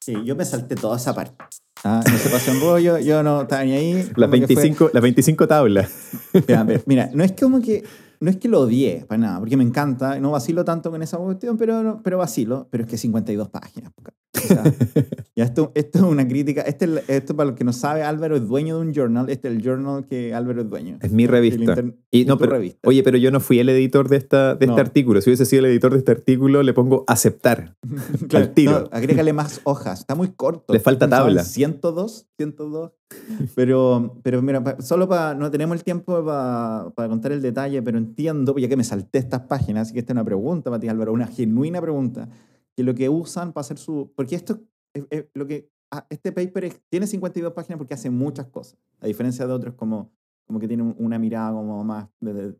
[0.00, 1.44] Sí, yo me salté toda esa parte.
[1.84, 4.10] Ah, no se pasó en rollo, yo no estaba ni ahí.
[4.16, 5.90] Las 25, la 25 tablas.
[6.86, 7.84] mira, no es como que
[8.20, 11.18] no es que lo odie para nada, porque me encanta, no vacilo tanto con esa
[11.18, 13.92] cuestión, pero, pero vacilo, pero es que 52 páginas.
[15.36, 18.46] ya esto, esto es una crítica, este, esto para los que no sabe, Álvaro es
[18.46, 20.98] dueño de un journal, este es el journal que Álvaro es dueño.
[21.02, 21.82] Es mi revista.
[22.10, 25.20] y, no, pero, Oye, pero yo no fui el editor de, esta, de este artículo,
[25.20, 27.76] si hubiese sido el editor de este artículo, le pongo aceptar
[28.34, 28.88] al tiro.
[28.92, 30.72] agrégale más hojas, está muy corto.
[30.72, 31.44] Le falta tabla.
[31.44, 32.92] 102, 102.
[33.54, 38.56] Pero, pero mira, solo para, no tenemos el tiempo para, contar el detalle, pero entiendo,
[38.56, 41.12] ya que me salté estas páginas, así que esta es una pregunta para ti, Álvaro,
[41.12, 42.28] una genuina pregunta,
[42.76, 44.12] que lo que usan para hacer su...
[44.14, 44.60] Porque esto,
[44.92, 49.46] es, lo que, ah, este paper tiene 52 páginas porque hace muchas cosas, a diferencia
[49.46, 50.12] de otros como,
[50.46, 52.08] como que tiene una mirada como más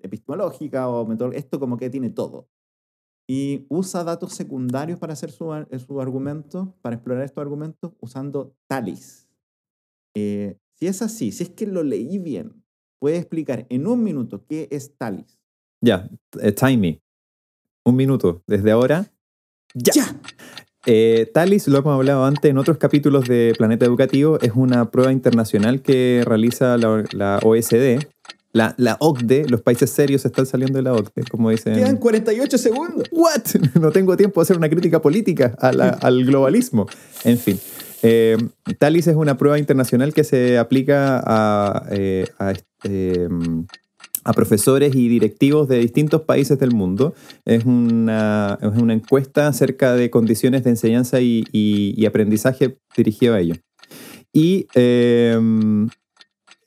[0.01, 2.49] epistemológica o esto como que tiene todo.
[3.31, 5.51] Y usa datos secundarios para hacer su,
[5.87, 9.28] su argumento, para explorar estos argumentos, usando TALIS.
[10.19, 12.63] Eh, si es así, si es que lo leí bien,
[12.99, 15.39] ¿puede explicar en un minuto qué es TALIS?
[15.81, 16.09] Ya,
[16.41, 17.03] eh, time me.
[17.85, 19.11] Un minuto, desde ahora.
[19.75, 20.21] ¡Ya!
[20.87, 25.13] Eh, TALIS, lo hemos hablado antes en otros capítulos de Planeta Educativo, es una prueba
[25.13, 27.99] internacional que realiza la, la OSD.
[28.53, 31.75] La, la, OCDE, los países serios están saliendo de la OCDE, como dicen.
[31.75, 33.09] Quedan 48 segundos.
[33.13, 33.43] ¿What?
[33.81, 36.87] No tengo tiempo de hacer una crítica política al globalismo.
[37.25, 37.61] En fin.
[38.03, 38.37] Eh,
[38.79, 42.27] TALIS es una prueba internacional que se aplica a, eh,
[42.85, 43.67] em,
[44.25, 47.15] a, profesores y directivos de distintos países del mundo.
[47.45, 53.41] Es una, es una encuesta acerca de condiciones de enseñanza y, y, aprendizaje dirigido a
[53.41, 53.59] ellos.
[54.33, 54.67] Y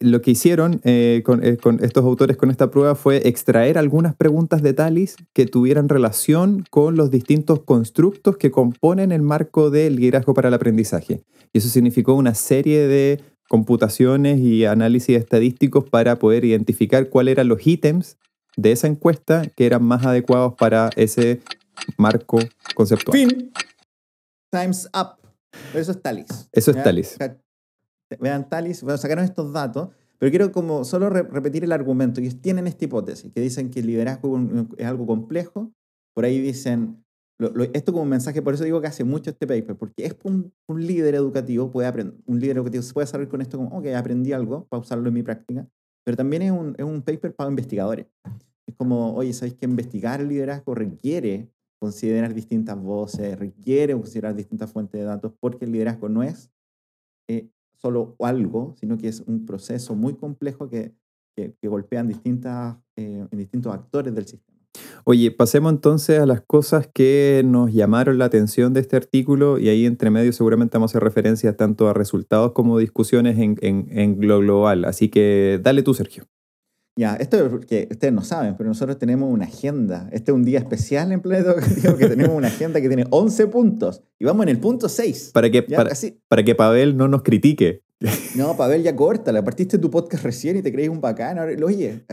[0.01, 4.61] lo que hicieron eh, eh, con, estos autores con esta prueba fue extraer algunas preguntas
[4.61, 10.33] de Talis que tuvieran relación con los distintos constructos que componen el marco del liderazgo
[10.33, 11.23] para el aprendizaje.
[11.53, 17.47] Y eso significó una serie de computaciones y análisis estadísticos para poder identificar cuáles eran
[17.47, 18.17] los ítems
[18.57, 21.41] de esa encuesta que eran más adecuados para ese
[21.97, 22.39] marco
[22.75, 23.17] conceptual.
[23.17, 23.51] Fin.
[24.51, 25.17] Time's up.
[25.73, 26.49] Eso es Talis.
[26.51, 27.17] Eso es Talis
[28.19, 32.21] vean Talis, bueno, sacaron estos datos, pero quiero como solo repetir el argumento.
[32.21, 34.39] que tienen esta hipótesis, que dicen que el liderazgo
[34.77, 35.71] es algo complejo.
[36.13, 37.03] Por ahí dicen,
[37.73, 40.53] esto como un mensaje, por eso digo que hace mucho este paper, porque es un,
[40.67, 43.87] un líder educativo, puede aprender, un líder educativo se puede salir con esto como, ok,
[43.95, 45.67] aprendí algo para usarlo en mi práctica,
[46.03, 48.05] pero también es un, es un paper para investigadores.
[48.67, 54.71] Es como, oye, ¿sabéis que investigar el liderazgo requiere considerar distintas voces, requiere considerar distintas
[54.71, 56.51] fuentes de datos, porque el liderazgo no es
[57.27, 57.49] eh,
[57.81, 60.93] solo algo, sino que es un proceso muy complejo que,
[61.35, 64.51] que, golpean distintas, eh, en distintos actores del sistema.
[65.03, 69.67] Oye, pasemos entonces a las cosas que nos llamaron la atención de este artículo y
[69.69, 74.27] ahí entre medio seguramente vamos a hacer referencias tanto a resultados como discusiones en, en,
[74.27, 74.85] lo global.
[74.85, 76.25] Así que dale tú, Sergio.
[76.97, 80.09] Ya, esto es porque ustedes no saben, pero nosotros tenemos una agenda.
[80.11, 83.47] Este es un día especial en Planeta Educativo que tenemos una agenda que tiene 11
[83.47, 85.31] puntos y vamos en el punto 6.
[85.33, 85.91] Para que, para,
[86.27, 87.83] para, que Pavel no nos critique.
[88.35, 91.39] No, Pavel ya corta, le partiste tu podcast recién y te crees un bacán.
[91.63, 92.03] Oye,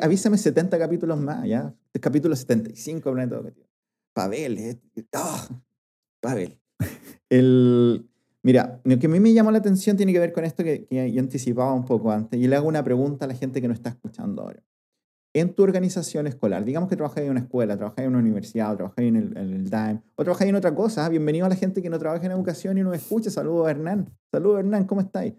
[0.00, 1.74] Avísame 70 capítulos más, ¿ya?
[1.86, 3.66] Este capítulo 75 Planeta Educativo.
[4.12, 4.80] Pavel, eh,
[5.16, 5.48] oh,
[6.20, 6.58] Pavel.
[7.28, 8.09] El,
[8.42, 10.86] mira, lo que a mí me llamó la atención tiene que ver con esto que,
[10.86, 12.40] que anticipaba un poco antes.
[12.40, 14.62] Y le hago una pregunta a la gente que no está escuchando ahora.
[15.32, 18.98] En tu organización escolar, digamos que trabajas en una escuela, trabajas en una universidad, trabajas
[18.98, 21.08] en el, en el o trabajas en otra cosa.
[21.08, 23.30] Bienvenido a la gente que no trabaja en educación y no escucha.
[23.30, 24.12] Saludos, Hernán.
[24.32, 25.34] Saludos, Hernán, ¿cómo estáis?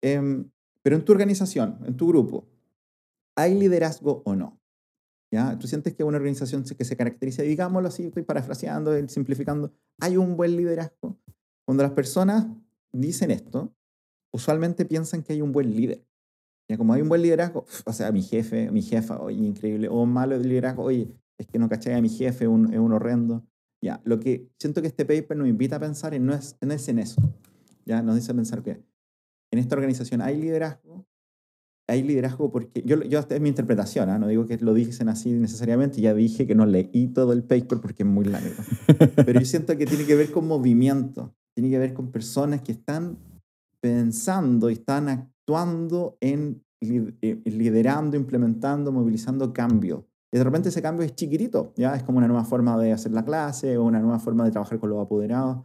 [0.00, 0.44] Eh,
[0.84, 2.46] pero en tu organización, en tu grupo,
[3.36, 4.60] ¿hay liderazgo o no?
[5.30, 5.58] ¿Ya?
[5.58, 10.36] ¿Tú sientes que una organización que se caracteriza, digámoslo así, estoy parafraseando, simplificando, hay un
[10.36, 11.18] buen liderazgo?
[11.64, 12.46] Cuando las personas
[12.92, 13.74] dicen esto,
[14.32, 16.04] usualmente piensan que hay un buen líder.
[16.68, 20.06] Ya como hay un buen liderazgo, o sea, mi jefe, mi jefa, oye, increíble, o
[20.06, 23.44] malo liderazgo, oye, es que no caché a mi jefe, un, es un horrendo.
[23.82, 26.72] Ya, lo que siento que este paper nos invita a pensar en no es, no
[26.72, 27.20] es en eso.
[27.84, 28.82] Ya, nos dice pensar que
[29.50, 31.06] en esta organización hay liderazgo,
[31.86, 34.18] hay liderazgo porque, yo, yo esta es mi interpretación, ¿ah?
[34.18, 37.78] no digo que lo dicen así necesariamente, ya dije que no leí todo el paper
[37.80, 38.54] porque es muy largo,
[39.16, 42.72] pero yo siento que tiene que ver con movimiento, tiene que ver con personas que
[42.72, 43.18] están
[43.80, 50.06] pensando y están actuando en eh, liderando, implementando, movilizando cambio.
[50.32, 53.12] Y de repente ese cambio es chiquitito, ya es como una nueva forma de hacer
[53.12, 55.64] la clase o una nueva forma de trabajar con los apoderados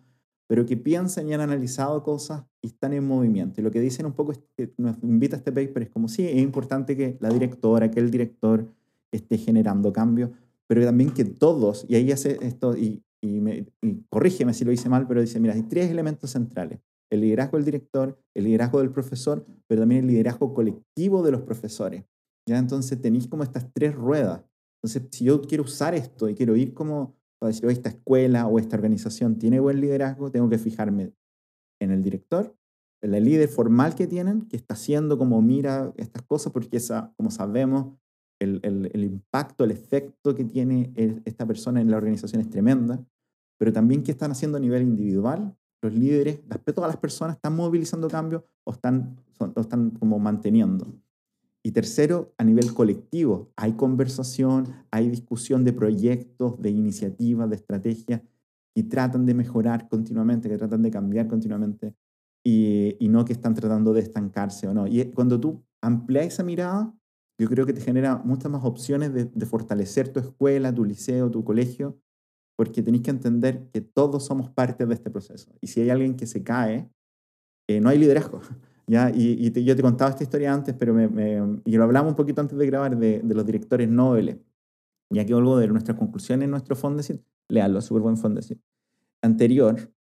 [0.50, 3.62] pero que piensan y han analizado cosas y están en movimiento.
[3.62, 6.08] Y lo que dicen un poco es que nos invita a este paper es como,
[6.08, 8.68] sí, es importante que la directora, que el director
[9.12, 10.32] esté generando cambios,
[10.66, 13.66] pero también que todos, y ahí hace esto, y, y, me,
[14.10, 16.80] corrígeme si lo hice mal, pero dice, mira, hay tres elementos centrales.
[17.12, 21.42] El liderazgo del director, el liderazgo del profesor, pero también el liderazgo colectivo de los
[21.42, 22.04] profesores.
[22.48, 22.58] ¿ya?
[22.58, 24.44] Entonces tenéis como estas tres ruedas.
[24.82, 28.60] Entonces, si yo quiero usar esto y quiero ir como para decir, esta escuela o
[28.60, 31.14] esta organización tiene buen liderazgo, tengo que fijarme
[31.82, 32.56] en el director,
[33.02, 37.14] en el líder formal que tienen, que está haciendo como mira estas cosas, porque esa,
[37.16, 37.98] como sabemos,
[38.40, 40.94] el, el, impacto, el efecto que tiene
[41.26, 43.06] esta persona en la organización es tremenda,
[43.58, 45.56] pero también qué están haciendo a nivel individual.
[45.82, 46.42] Los líderes,
[46.74, 50.88] todas las personas están movilizando cambios o están, o están como manteniendo.
[51.62, 58.22] Y tercero, a nivel colectivo, hay conversación, hay discusión de proyectos, de iniciativas, de estrategias
[58.74, 61.94] y tratan de mejorar continuamente, que tratan de cambiar continuamente
[62.46, 64.88] y, y, no que están tratando de estancarse o no.
[64.88, 66.94] Y cuando tú amplias esa mirada,
[67.40, 71.32] yo creo que te genera muchas más opciones de, de fortalecer tu escuela, tu liceo,
[71.32, 71.98] tu colegio,
[72.60, 75.50] porque tenéis que entender que todos somos parte de este proceso.
[75.62, 76.92] Y si hay alguien que se cae,
[77.70, 78.42] eh, no hay liderazgo.
[78.88, 79.12] ¿ya?
[79.16, 82.58] Y, yo te contaba esta historia antes, pero me, y lo hablamos un poquito antes
[82.58, 84.44] de grabar de, los directores Nobel.
[85.10, 88.60] Ya que algo de nuestras conclusiones en nuestro Fondesit, lealo, súper buen Fondesit,
[89.22, 89.92] anterior,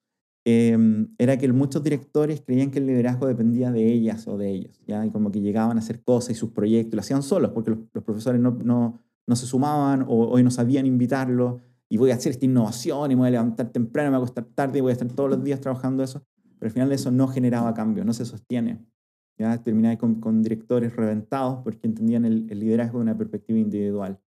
[0.50, 4.82] em, era que muchos directores creían que el liderazgo dependía de ellas o de ellos,
[4.88, 5.06] ¿ya?
[5.06, 8.04] Y como que llegaban a hacer cosas y sus proyectos, lo hacían solos, porque los,
[8.04, 11.60] profesores no, no, se sumaban o hoy no sabían invitarlo,
[11.90, 14.26] y voy a hacer esta innovación y me voy a levantar temprano, me voy a
[14.26, 16.24] acostar tarde y voy a estar todos los días trabajando eso
[16.60, 18.86] pero al final eso no generaba cambio, no se sostiene.
[19.38, 19.64] ¿ya?
[19.64, 24.20] Terminaba con, con directores reventados porque entendían el, liderazgo de una perspectiva individual.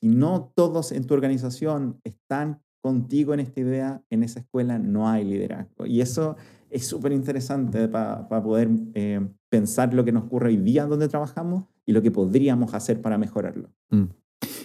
[0.00, 5.08] Si no todos en tu organización están contigo en esta idea, en esa escuela no
[5.08, 5.86] hay liderazgo.
[5.86, 6.36] Y eso
[6.68, 11.64] es súper interesante para poder eh, pensar lo que nos ocurre hoy día donde trabajamos
[11.86, 13.70] y lo que podríamos hacer para mejorarlo.
[13.88, 14.04] Mm.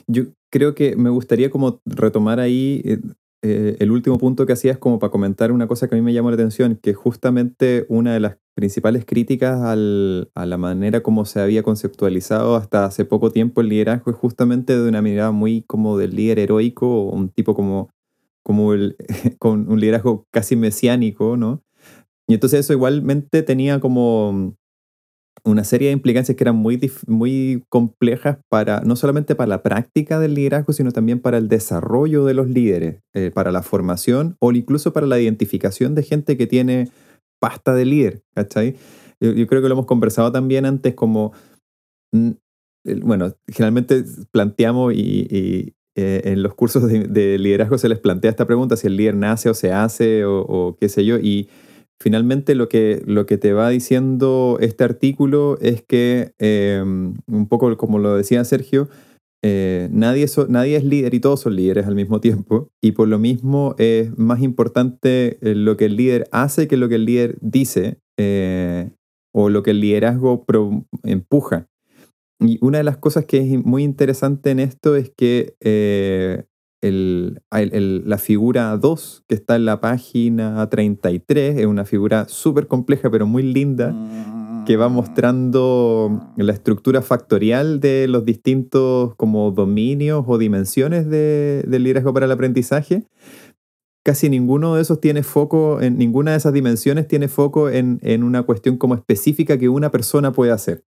[0.07, 2.99] Yo creo que me gustaría como retomar ahí eh,
[3.41, 6.01] eh, el último punto que hacía es como para comentar una cosa que a mí
[6.01, 11.23] me llamó la atención, que justamente una de las principales críticas a la manera como
[11.23, 15.61] se había conceptualizado hasta hace poco tiempo el liderazgo es justamente de una mirada muy
[15.61, 17.91] como del líder heroico, un tipo como,
[18.49, 18.95] como el,
[19.37, 21.61] con un liderazgo casi mesiánico, ¿no?
[22.27, 24.55] Y entonces eso igualmente tenía como
[25.43, 30.19] una serie de implicancias que eran muy, muy complejas para, no solamente para la práctica
[30.19, 34.51] del liderazgo, sino también para el desarrollo de los líderes, eh, para la formación o
[34.51, 36.89] incluso para la identificación de gente que tiene
[37.39, 38.77] pasta de líder, ¿cachai?
[39.19, 41.33] Yo, creo que lo hemos conversado también antes como,
[42.13, 42.31] mm,
[43.03, 48.77] bueno, generalmente planteamos y, eh, en los cursos de, liderazgo se les plantea esta pregunta,
[48.77, 51.49] si el líder nace o se hace o, qué sé yo, y
[52.01, 57.75] finalmente lo que, lo que te va diciendo este artículo es que, em, un poco
[57.77, 58.89] como lo decía Sergio,
[59.41, 62.69] eh, nadie, nadie es líder y todos son líderes al mismo tiempo.
[62.81, 66.89] Y por lo mismo es más importante eh, lo que el líder hace que lo
[66.89, 68.91] que el líder dice eh,
[69.33, 70.45] o lo que el liderazgo
[71.03, 71.67] empuja.
[72.39, 75.55] Y una de las cosas que es muy interesante en esto es que
[76.81, 83.27] la figura 2 que está en la página 33 es una figura súper compleja pero
[83.27, 83.93] muy linda
[84.69, 91.83] que va mostrando la estructura factorial de los distintos como dominios o dimensiones de, del
[91.83, 93.03] liderazgo para el aprendizaje.
[94.05, 98.23] Casi ninguno de esos tiene foco, en ninguna de esas dimensiones tiene foco en, en
[98.23, 100.83] una cuestión como específica que una persona puede hacer.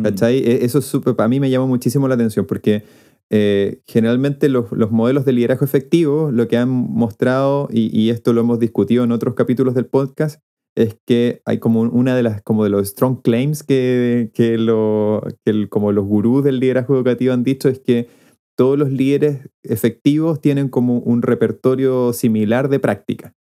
[0.00, 0.02] Mm.
[0.02, 0.38] ¿Cachai?
[0.38, 2.84] E, eso es a mí me llama muchísimo la atención porque
[3.30, 8.40] eh, generalmente los, los, modelos de liderazgo efectivo lo que han mostrado, y, esto lo
[8.40, 10.42] hemos discutido en otros capítulos del podcast,
[10.76, 15.22] es que hay como una de las como de los strong claims que, que, lo,
[15.44, 18.08] que como los gurús del liderazgo educativo han dicho es que
[18.56, 23.34] todos los líderes efectivos tienen como un repertorio similar de práctica.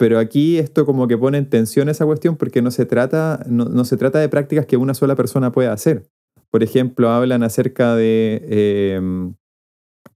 [0.00, 3.66] Pero aquí esto como que pone en tensión esa cuestión porque no se trata, no,
[3.66, 6.08] no se trata de prácticas que una sola persona pueda hacer.
[6.50, 9.34] Por ejemplo, hablan acerca de, em,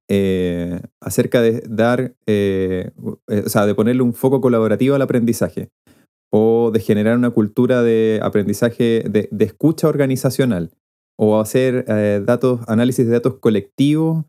[0.08, 5.68] eh, acerca de dar, eh, o sea, de ponerle un foco colaborativo al aprendizaje
[6.32, 10.70] o de generar una cultura de aprendizaje, de, escucha organizacional,
[11.18, 14.24] o hacer eh, datos, análisis de datos colectivos,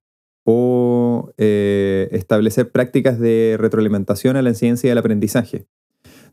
[0.46, 5.66] o eh, establecer prácticas de retroalimentación a la enseñanza y al aprendizaje.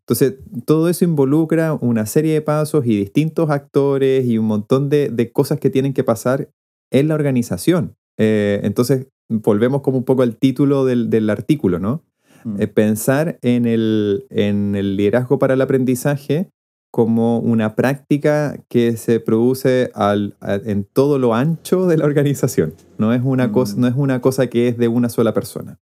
[0.01, 0.35] Entonces,
[0.66, 5.59] todo eso involucra una serie de pasos y distintos actores y un montón de, cosas
[5.59, 6.51] que tienen que pasar
[6.90, 7.96] en la organización.
[8.18, 12.05] Eh, entonces, volvemos como un poco al título del, del artículo, ¿no?
[12.44, 12.61] Mm.
[12.61, 16.51] Eh, pensar en el, en el liderazgo para el aprendizaje
[16.92, 22.74] como una práctica que se produce al, en todo lo ancho de la organización.
[22.98, 25.81] No es, una cosa, no es una cosa que es de una sola persona.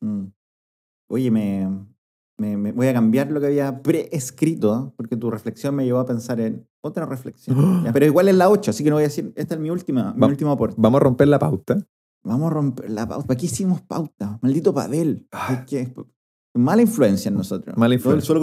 [0.00, 0.28] Mm.
[1.08, 1.68] Oye, me,
[2.38, 6.40] me, voy a cambiar lo que había preescrito, porque tu reflexión me llevó a pensar
[6.40, 7.84] en otra reflexión.
[7.92, 10.14] pero igual es la 8, así que no voy a decir, esta es mi última,
[10.14, 10.76] mi último aporte.
[10.78, 11.86] Vamos a romper la pauta.
[12.24, 13.26] Vamos a romper la pauta.
[13.26, 14.38] ¿Para qué hicimos pauta?
[14.40, 15.28] Maldito Padel.
[15.30, 15.66] Ah.
[16.54, 17.76] mala influencia en nosotros.
[17.76, 18.26] Mala influencia.
[18.26, 18.40] Solo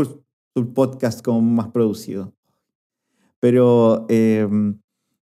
[0.55, 2.33] su podcast como más producido.
[3.39, 4.79] Pero, em,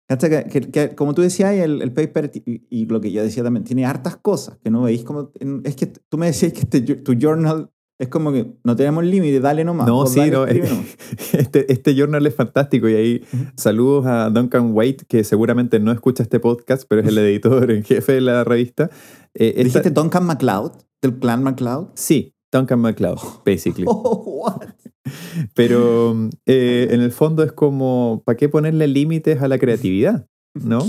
[0.08, 4.18] que, como tú decías, el, el paper y, lo que yo decía también, tiene hartas
[4.18, 5.32] cosas que no veis como...
[5.64, 9.40] Es que tú me decías que este, tu journal es como que no tenemos límite,
[9.40, 9.88] dale nomás.
[9.88, 10.46] No, sí, no,
[11.34, 13.24] este, este journal es fantástico y ahí
[13.56, 17.84] saludos a Duncan White, que seguramente no escucha este podcast, pero es el editor en
[17.84, 18.90] jefe de la revista.
[19.34, 20.74] Eh, ¿Dijiste Duncan MacLeod?
[21.02, 21.90] ¿Del clan MacLeod?
[21.96, 23.86] Sí, Duncan MacLeod, basically.
[23.88, 24.68] Oh, what?
[25.54, 30.28] Pero eh, en el fondo es como, ¿para qué ponerle límites a la creatividad?
[30.54, 30.86] ¿No?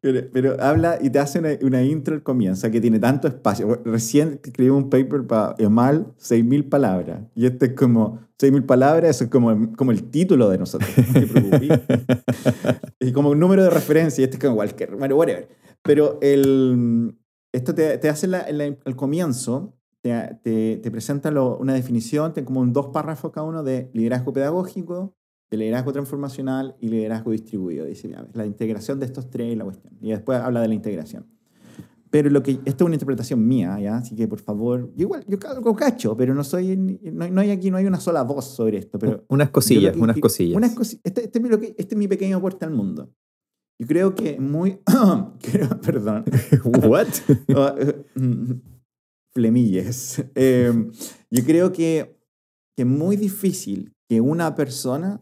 [0.00, 3.80] Pero, habla y te hace una, intro al comienzo que tiene tanto espacio.
[3.84, 7.20] Recién escribí un paper para Emal, 6.000 palabras.
[7.34, 10.90] Y este es como 6.000 palabras, eso es como, como el título de nosotros.
[13.00, 15.48] y como un número de referencia, y este es como cualquier, bueno, whatever.
[15.82, 17.16] Pero el,
[17.52, 19.75] esto te, te hace el comienzo,
[20.06, 25.16] te, te, te presenta una definición, tiene como dos párrafos cada uno de liderazgo pedagógico,
[25.50, 27.84] de liderazgo transformacional y liderazgo distribuido.
[27.86, 29.94] Dice, la integración de estos tres y la cuestión.
[30.00, 31.26] Y después habla de la integración.
[32.08, 33.96] Pero lo que, esto es una interpretación mía, ¿ya?
[33.96, 37.70] Así que por favor, yo igual, yo algo cacho, pero no soy, no, hay aquí,
[37.70, 38.98] no hay una sola voz sobre esto.
[38.98, 40.56] Pero unas cosillas, unas cosillas.
[40.56, 43.10] Unas este, este, es mi, este, es mi pequeño aporte al mundo.
[43.78, 44.78] Yo creo que muy,
[45.84, 46.24] perdón.
[46.64, 47.08] What?
[49.36, 49.90] Oh, eh.
[50.34, 50.90] Eh,
[51.30, 52.16] yo creo que,
[52.76, 55.20] es muy difícil que una persona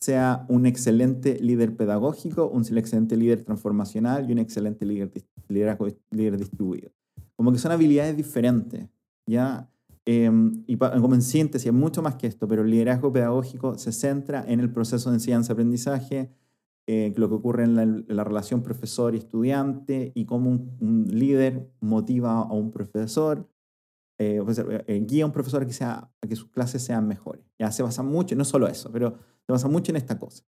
[0.00, 5.12] sea un excelente líder pedagógico, un excelente líder transformacional y un excelente líder,
[5.48, 6.90] líder distribuido.
[7.36, 8.88] Como que son habilidades diferentes,
[9.26, 9.70] ¿ya?
[10.10, 13.92] Em, y como en síntesis, es mucho más que esto, pero el liderazgo pedagógico se
[13.92, 16.32] centra en el proceso de enseñanza-aprendizaje,
[16.90, 20.48] eh, lo que ocurre en la, relación profesor y estudiante y cómo
[20.80, 23.46] un, líder motiva a un profesor,
[24.16, 24.42] eh,
[24.86, 27.44] eh, guía a un profesor a que, sea, a que sus clases sean mejores.
[27.58, 30.44] Ya se basa mucho, no solo eso, pero se basa mucho en esta cosa.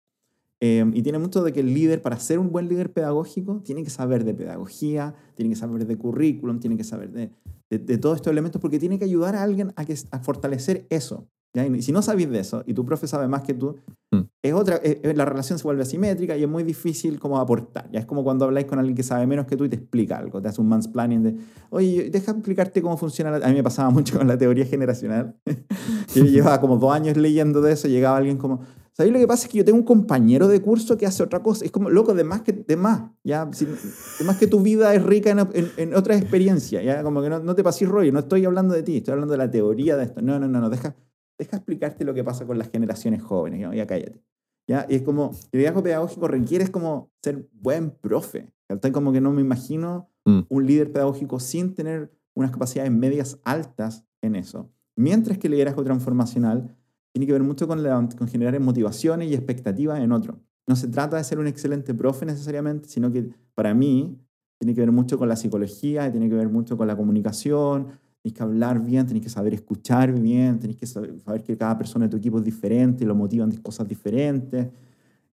[0.60, 3.86] Em, y tiene mucho de que el líder, para ser un buen líder pedagógico, tiene
[3.86, 7.32] que saber de pedagogía, tiene que saber de currículum, tiene que saber de,
[7.70, 11.30] de, todos estos elementos, porque tiene que ayudar a alguien a, que, a fortalecer eso.
[11.56, 13.78] Y si no sabes de eso y tu profe sabe más que tú,
[14.12, 14.20] mm.
[14.42, 17.90] es otra, la relación se vuelve asimétrica y es muy difícil como aportar.
[17.92, 20.18] Ya es como cuando habláis con alguien que sabe menos que tú y te explica
[20.18, 21.36] algo, te hace un mansplaining de,
[21.70, 23.36] oye, deja explicarte cómo funciona.
[23.38, 25.36] A mí me pasaba mucho con la teoría generacional.
[26.14, 28.62] Yo llevaba como dos años leyendo de eso, llegaba alguien como,
[28.96, 29.48] ¿Sabéis lo que pasa?
[29.48, 31.66] Es que yo tengo un compañero de curso que hace otra cosa.
[31.66, 33.46] Es como, loco, de más que, de más, ¿ya?
[33.46, 37.04] de más que tu vida es rica en, en, otras experiencias, ¿ya?
[37.04, 38.14] Como que no, no te pases rollo.
[38.14, 40.22] No estoy hablando de ti, estoy hablando de la teoría de esto.
[40.22, 40.70] No, no, no, no.
[40.70, 40.96] Deja,
[41.38, 43.74] deja explicarte lo que pasa con las generaciones jóvenes, ¿ya?
[43.74, 44.22] ya cállate.
[44.68, 44.86] ¿Ya?
[44.90, 48.52] Y es como, el liderazgo pedagógico requiere como ser buen profe.
[48.70, 48.92] ¿ya?
[48.92, 50.42] Como que no me imagino mm.
[50.50, 54.72] un líder pedagógico sin tener unas capacidades medias altas en eso.
[54.96, 56.76] Mientras que el liderazgo transformacional
[57.14, 57.82] tiene que ver mucho con,
[58.18, 60.40] con generar motivaciones y expectativas en otro.
[60.68, 64.20] No se trata de ser un excelente profe necesariamente, sino que para mí
[64.60, 67.88] tiene que ver mucho con la psicología, tiene que ver mucho con la comunicación,
[68.26, 72.06] tienes que hablar bien, tienes que saber escuchar bien, tienes que saber, que cada persona
[72.06, 74.68] de tu equipo es diferente, lo motivan de cosas diferentes.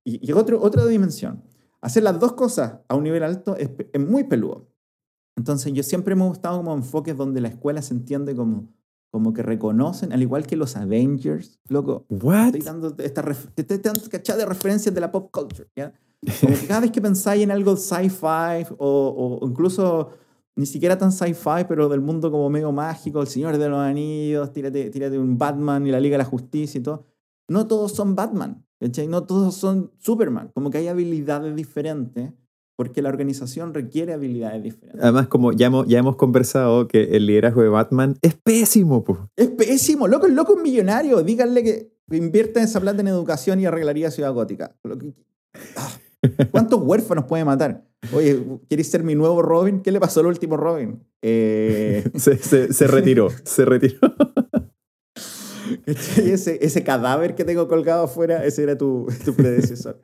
[0.05, 1.43] Y, y otro, otra dimensión,
[1.81, 4.69] hacer las dos cosas a un nivel alto es, es muy peludo.
[5.37, 8.69] Entonces yo siempre me ha gustado como enfoques donde la escuela se entiende como
[9.11, 12.07] como que reconocen, al igual que los Avengers, loco.
[12.09, 12.47] What?
[12.47, 13.23] Estoy dando esta
[13.55, 14.01] te estoy dando
[14.39, 15.93] de referencias de la pop culture, ¿ya?
[16.41, 20.13] Como que cada vez que pensáis en algo sci-fi o, o, incluso
[20.57, 24.53] ni siquiera tan sci-fi, pero del mundo como medio mágico, El Señor de los Anillos,
[24.53, 27.07] tírate, tírate un Batman y la Liga de la Justicia y todo.
[27.49, 29.09] No todos son Batman, ¿cachai?
[29.09, 30.51] No todos son Superman.
[30.55, 32.33] Como que hay habilidades diferentes
[32.77, 35.03] porque la organización requiere habilidades diferentes.
[35.03, 39.05] Además, como ya hemos, ya hemos conversado, que el liderazgo de Batman es pésimo.
[39.05, 39.21] pues.
[39.37, 41.23] Es pésimo, loco, el loco es millonario.
[41.23, 44.75] Díganle que invierta esa plata en educación y arreglaría Ciudad Gótica.
[45.77, 45.91] Ah,
[46.51, 47.85] ¿Cuántos huérfanos puede matar?
[48.13, 49.81] Oye, ¿quieres ser mi nuevo Robin?
[49.81, 51.03] ¿Qué le pasó al último Robin?
[51.23, 53.99] Eh, se, retiró, se retiró.
[55.87, 60.01] ese, ese cadáver que tengo colgado afuera, ese era tu, tu predecesor.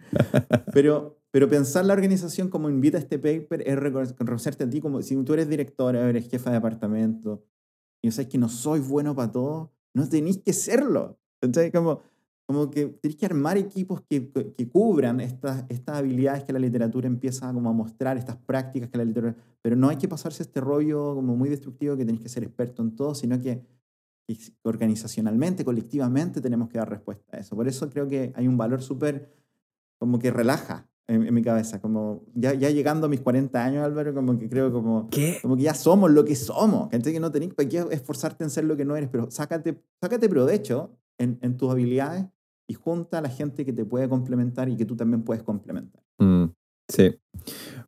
[0.72, 5.02] Pero pero pensar la organización como invita a este paper es reconocerte a ti como
[5.02, 7.44] si tú eres directora, eres jefa de departamento
[8.02, 11.18] y sabes que no soy bueno para todo, no tenéis que serlo.
[11.42, 12.00] Entonces, como,
[12.48, 17.06] como que tenéis que armar equipos que, que, cubran estas, estas habilidades que la literatura
[17.06, 19.44] empieza como a mostrar, estas prácticas que la literatura...
[19.60, 22.80] Pero no hay que pasarse este rollo como muy destructivo que tenéis que ser experto
[22.80, 23.66] en todo, sino que
[24.62, 27.54] organizacionalmente, colectivamente tenemos que dar respuesta a eso.
[27.54, 29.30] Por eso creo que hay un valor súper
[29.98, 31.82] como que relaja en, mi cabeza.
[31.82, 35.10] Como ya, ya llegando a mis 40 años, Álvaro, como que creo como,
[35.42, 36.88] como que ya somos lo que somos.
[36.90, 40.30] Gente que no tenés qué esforzarte en ser lo que no eres, pero sácate, sácate
[40.30, 42.24] provecho en, en tus habilidades
[42.68, 46.02] y junta a la gente que te puede complementar y que tú también puedes complementar.
[46.18, 46.44] Mm,
[46.88, 47.18] sí.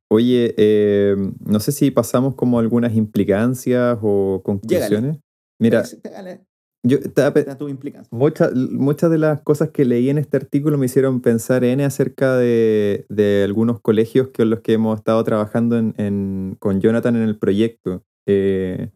[0.08, 5.18] Oye, eh, no sé si pasamos como algunas implicancias o conclusiones.
[5.60, 5.84] Mira,
[6.82, 6.98] yo
[8.10, 12.36] Muchas, muchas de las cosas que leí en este artículo me hicieron pensar en acerca
[12.36, 17.38] de, de algunos colegios con los que hemos estado trabajando en, con Jonathan en el
[17.38, 18.02] proyecto.
[18.26, 18.88] Eh,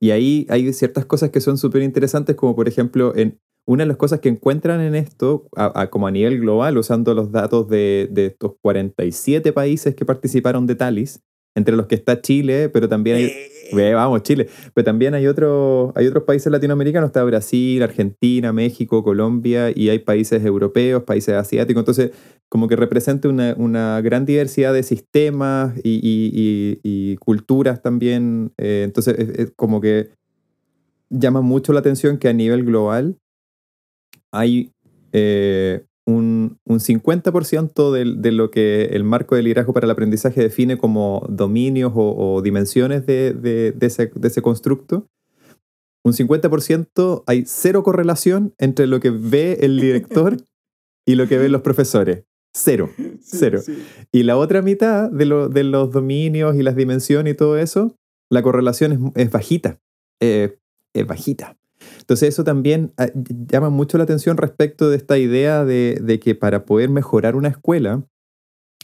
[0.00, 3.88] y ahí hay ciertas cosas que son súper interesantes, como por ejemplo, en, una de
[3.88, 5.48] las cosas que encuentran en esto,
[5.90, 10.76] como a nivel global, usando los datos de, de, estos 47 países que participaron de
[10.76, 11.20] Talis,
[11.56, 13.94] entre los que está Chile, pero también hay, eh.
[13.94, 19.72] vamos, Chile, pero también hay, otros hay otros países latinoamericanos, está Brasil, Argentina, México, Colombia,
[19.74, 22.12] y hay países europeos, países asiáticos, entonces
[22.48, 28.82] como que representa una, una gran diversidad de sistemas y, y, y, culturas también, eh,
[28.84, 30.10] entonces es, como que
[31.08, 33.16] llama mucho la atención que a nivel global
[34.38, 34.72] hay
[35.12, 40.40] eh, un, un 50% de, de, lo que el marco del liderazgo para el aprendizaje
[40.40, 45.08] define como dominios o, dimensiones de, de, ese, de, ese, constructo,
[46.04, 50.36] un 50% hay cero correlación entre lo que ve el director
[51.04, 52.24] y lo que ven los profesores.
[52.54, 53.60] Cero, cero.
[54.12, 57.96] Y la otra mitad de, lo, de, los dominios y las dimensiones y todo eso,
[58.30, 59.80] la correlación es, es bajita.
[60.20, 60.56] Eh,
[60.94, 61.56] es bajita.
[62.06, 63.08] Entonces eso también ah,
[63.48, 68.04] llama mucho la atención respecto de esta idea de, que para poder mejorar una escuela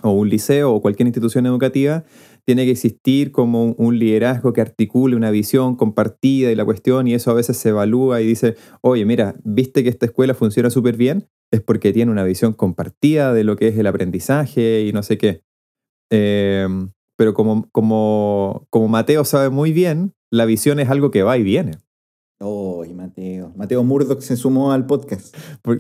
[0.03, 2.03] o un liceo o cualquier institución educativa,
[2.45, 7.15] tiene que existir como un, liderazgo que articule una visión compartida y la cuestión, y
[7.15, 10.97] eso a veces se evalúa y dice, oye, mira, viste que esta escuela funciona súper
[10.97, 15.05] bien, es porque tiene una visión compartida de lo que es el aprendizaje y no
[15.05, 15.45] sé qué.
[16.11, 21.39] Em, pero como, como, como Mateo sabe muy bien, la visión es algo que va
[21.39, 21.79] y viene.
[22.45, 23.53] Oh, y Mateo.
[23.57, 25.37] Mateo Murdoch se sumó al podcast.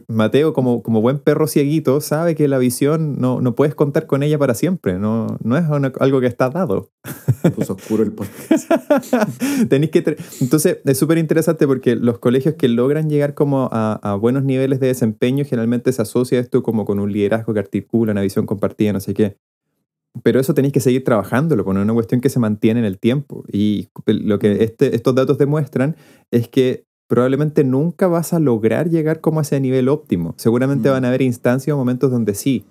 [0.07, 4.23] Mateo, como, como buen perro cieguito, sabe que la visión no, no puedes contar con
[4.23, 4.99] ella para siempre.
[4.99, 5.65] No, no es
[5.99, 6.91] algo que está dado.
[7.57, 8.71] puso oscuro el podcast.
[9.69, 14.15] Tenéis que Entonces, es súper interesante porque los colegios que logran llegar como a, a,
[14.15, 18.23] buenos niveles de desempeño generalmente se asocia esto como con un liderazgo que articula una
[18.23, 19.37] visión compartida, no sé qué.
[20.23, 22.99] Pero eso tenéis que seguir trabajándolo, porque es una cuestión que se mantiene en el
[22.99, 23.45] tiempo.
[23.51, 25.97] Y lo que este, estos datos demuestran
[26.31, 30.35] es que probablemente nunca vas a lograr llegar como a ese nivel óptimo.
[30.39, 30.93] Seguramente Mm.
[30.93, 32.65] van a haber instancias o momentos donde sí.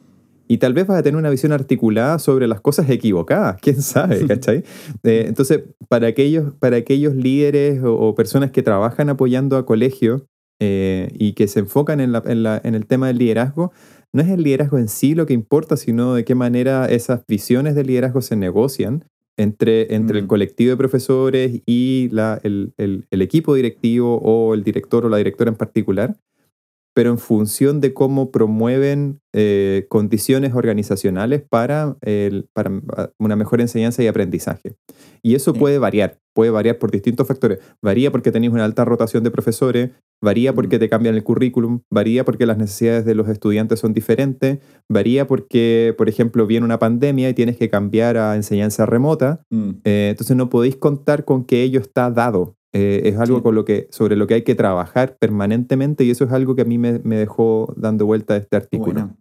[0.48, 4.20] Y tal vez vas a tener una visión articulada sobre las cosas equivocadas, quién sabe,
[4.28, 4.64] ¿cachai?
[5.04, 10.24] Eh, entonces, para aquellos, para aquellos líderes o, o personas que trabajan apoyando a colegios
[10.60, 13.72] eh, y que se enfocan en, la- en la- en el tema del liderazgo,
[14.14, 17.76] no es el liderazgo en sí lo que importa, sino de qué manera esas visiones
[17.76, 19.06] de liderazgo se negocian
[19.38, 24.64] entre, entre el colectivo de profesores y la- el, el- el equipo directivo o el
[24.64, 26.16] director o la directora en particular,
[26.94, 32.70] pero en función de cómo promueven eh, condiciones organizacionales para, el- para
[33.18, 34.76] una mejor enseñanza y aprendizaje.
[35.24, 35.60] Y eso Sí.
[35.60, 37.60] puede variar, puede variar por distintos factores.
[37.82, 42.26] Varía porque tenéis una alta rotación de profesores, varía porque te cambian el currículum, varía
[42.26, 47.30] porque las necesidades de los estudiantes son diferentes, varía porque, por ejemplo, viene una pandemia
[47.30, 49.44] y tienes que cambiar a enseñanza remota.
[49.50, 49.70] Mm.
[49.86, 52.58] Eh, entonces no podéis contar con que ello está dado.
[52.74, 53.44] Eh, es algo Sí.
[53.44, 56.62] con lo que, sobre lo que hay que trabajar permanentemente y eso es algo que
[56.62, 58.94] a mí me, me dejó dando vuelta este artículo.
[58.94, 59.18] Bueno.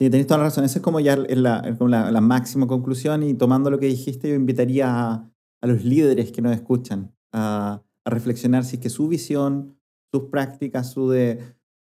[0.00, 0.64] Sí, tenés toda la razón.
[0.64, 4.28] Esa es como ya la, como la, la máxima conclusión y tomando lo que dijiste,
[4.28, 5.30] yo invitaría a,
[5.60, 9.76] a los líderes que nos escuchan a, a reflexionar si es que su visión,
[10.12, 11.38] sus prácticas, su de,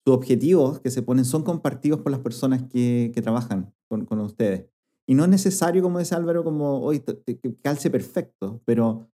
[0.06, 4.20] sus objetivos que se ponen son compartidos por las personas que, que trabajan con, con
[4.20, 4.66] ustedes.
[5.08, 9.08] Y no es necesario, como dice Álvaro, como hoy que calce perfecto, pero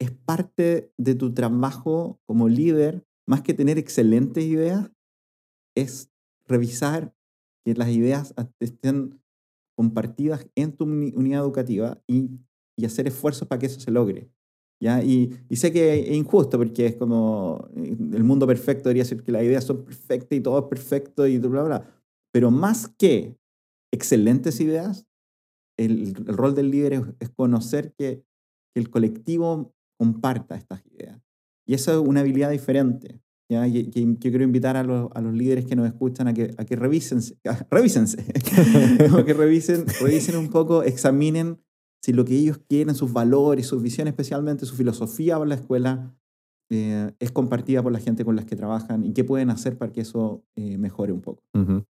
[0.00, 4.90] es parte de tu trabajo como líder, más que tener excelentes ideas,
[5.76, 6.10] es
[6.48, 7.14] revisar
[7.64, 9.20] que las ideas estén
[9.76, 12.30] compartidas en tu uni- unidad educativa y,
[12.76, 14.30] y hacer esfuerzos para que eso se logre.
[14.82, 15.02] ¿ya?
[15.02, 19.32] Y, sé que es injusto porque es como eh, el mundo perfecto debería ser que
[19.32, 22.02] las ideas son perfectas y todo es perfecto y bla, bla, bla.
[22.32, 23.36] Pero más que
[23.92, 25.06] excelentes ideas,
[25.78, 28.24] el, rol del líder es, conocer que
[28.76, 31.20] el colectivo comparta estas ideas.
[31.66, 33.20] Y eso es una habilidad diferente.
[33.50, 33.68] ¿ya?
[33.68, 36.64] Y, que quiero invitar a los, a los líderes que nos escuchan a que, a
[36.64, 37.36] que revísense,
[39.10, 41.58] Como que revisen, revisen un poco, examinen
[42.02, 46.16] si lo que ellos quieren, sus valores, sus visiones, especialmente su filosofía para la escuela,
[46.70, 49.92] eh, es compartida por la gente con las que trabajan y qué pueden hacer para
[49.92, 51.42] que eso eh, mejore un poco.
[51.52, 51.84] Ujú.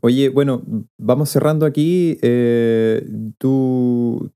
[0.00, 0.62] Oye, bueno,
[0.98, 2.16] vamos cerrando aquí.
[2.22, 4.32] Eh, ¿tú,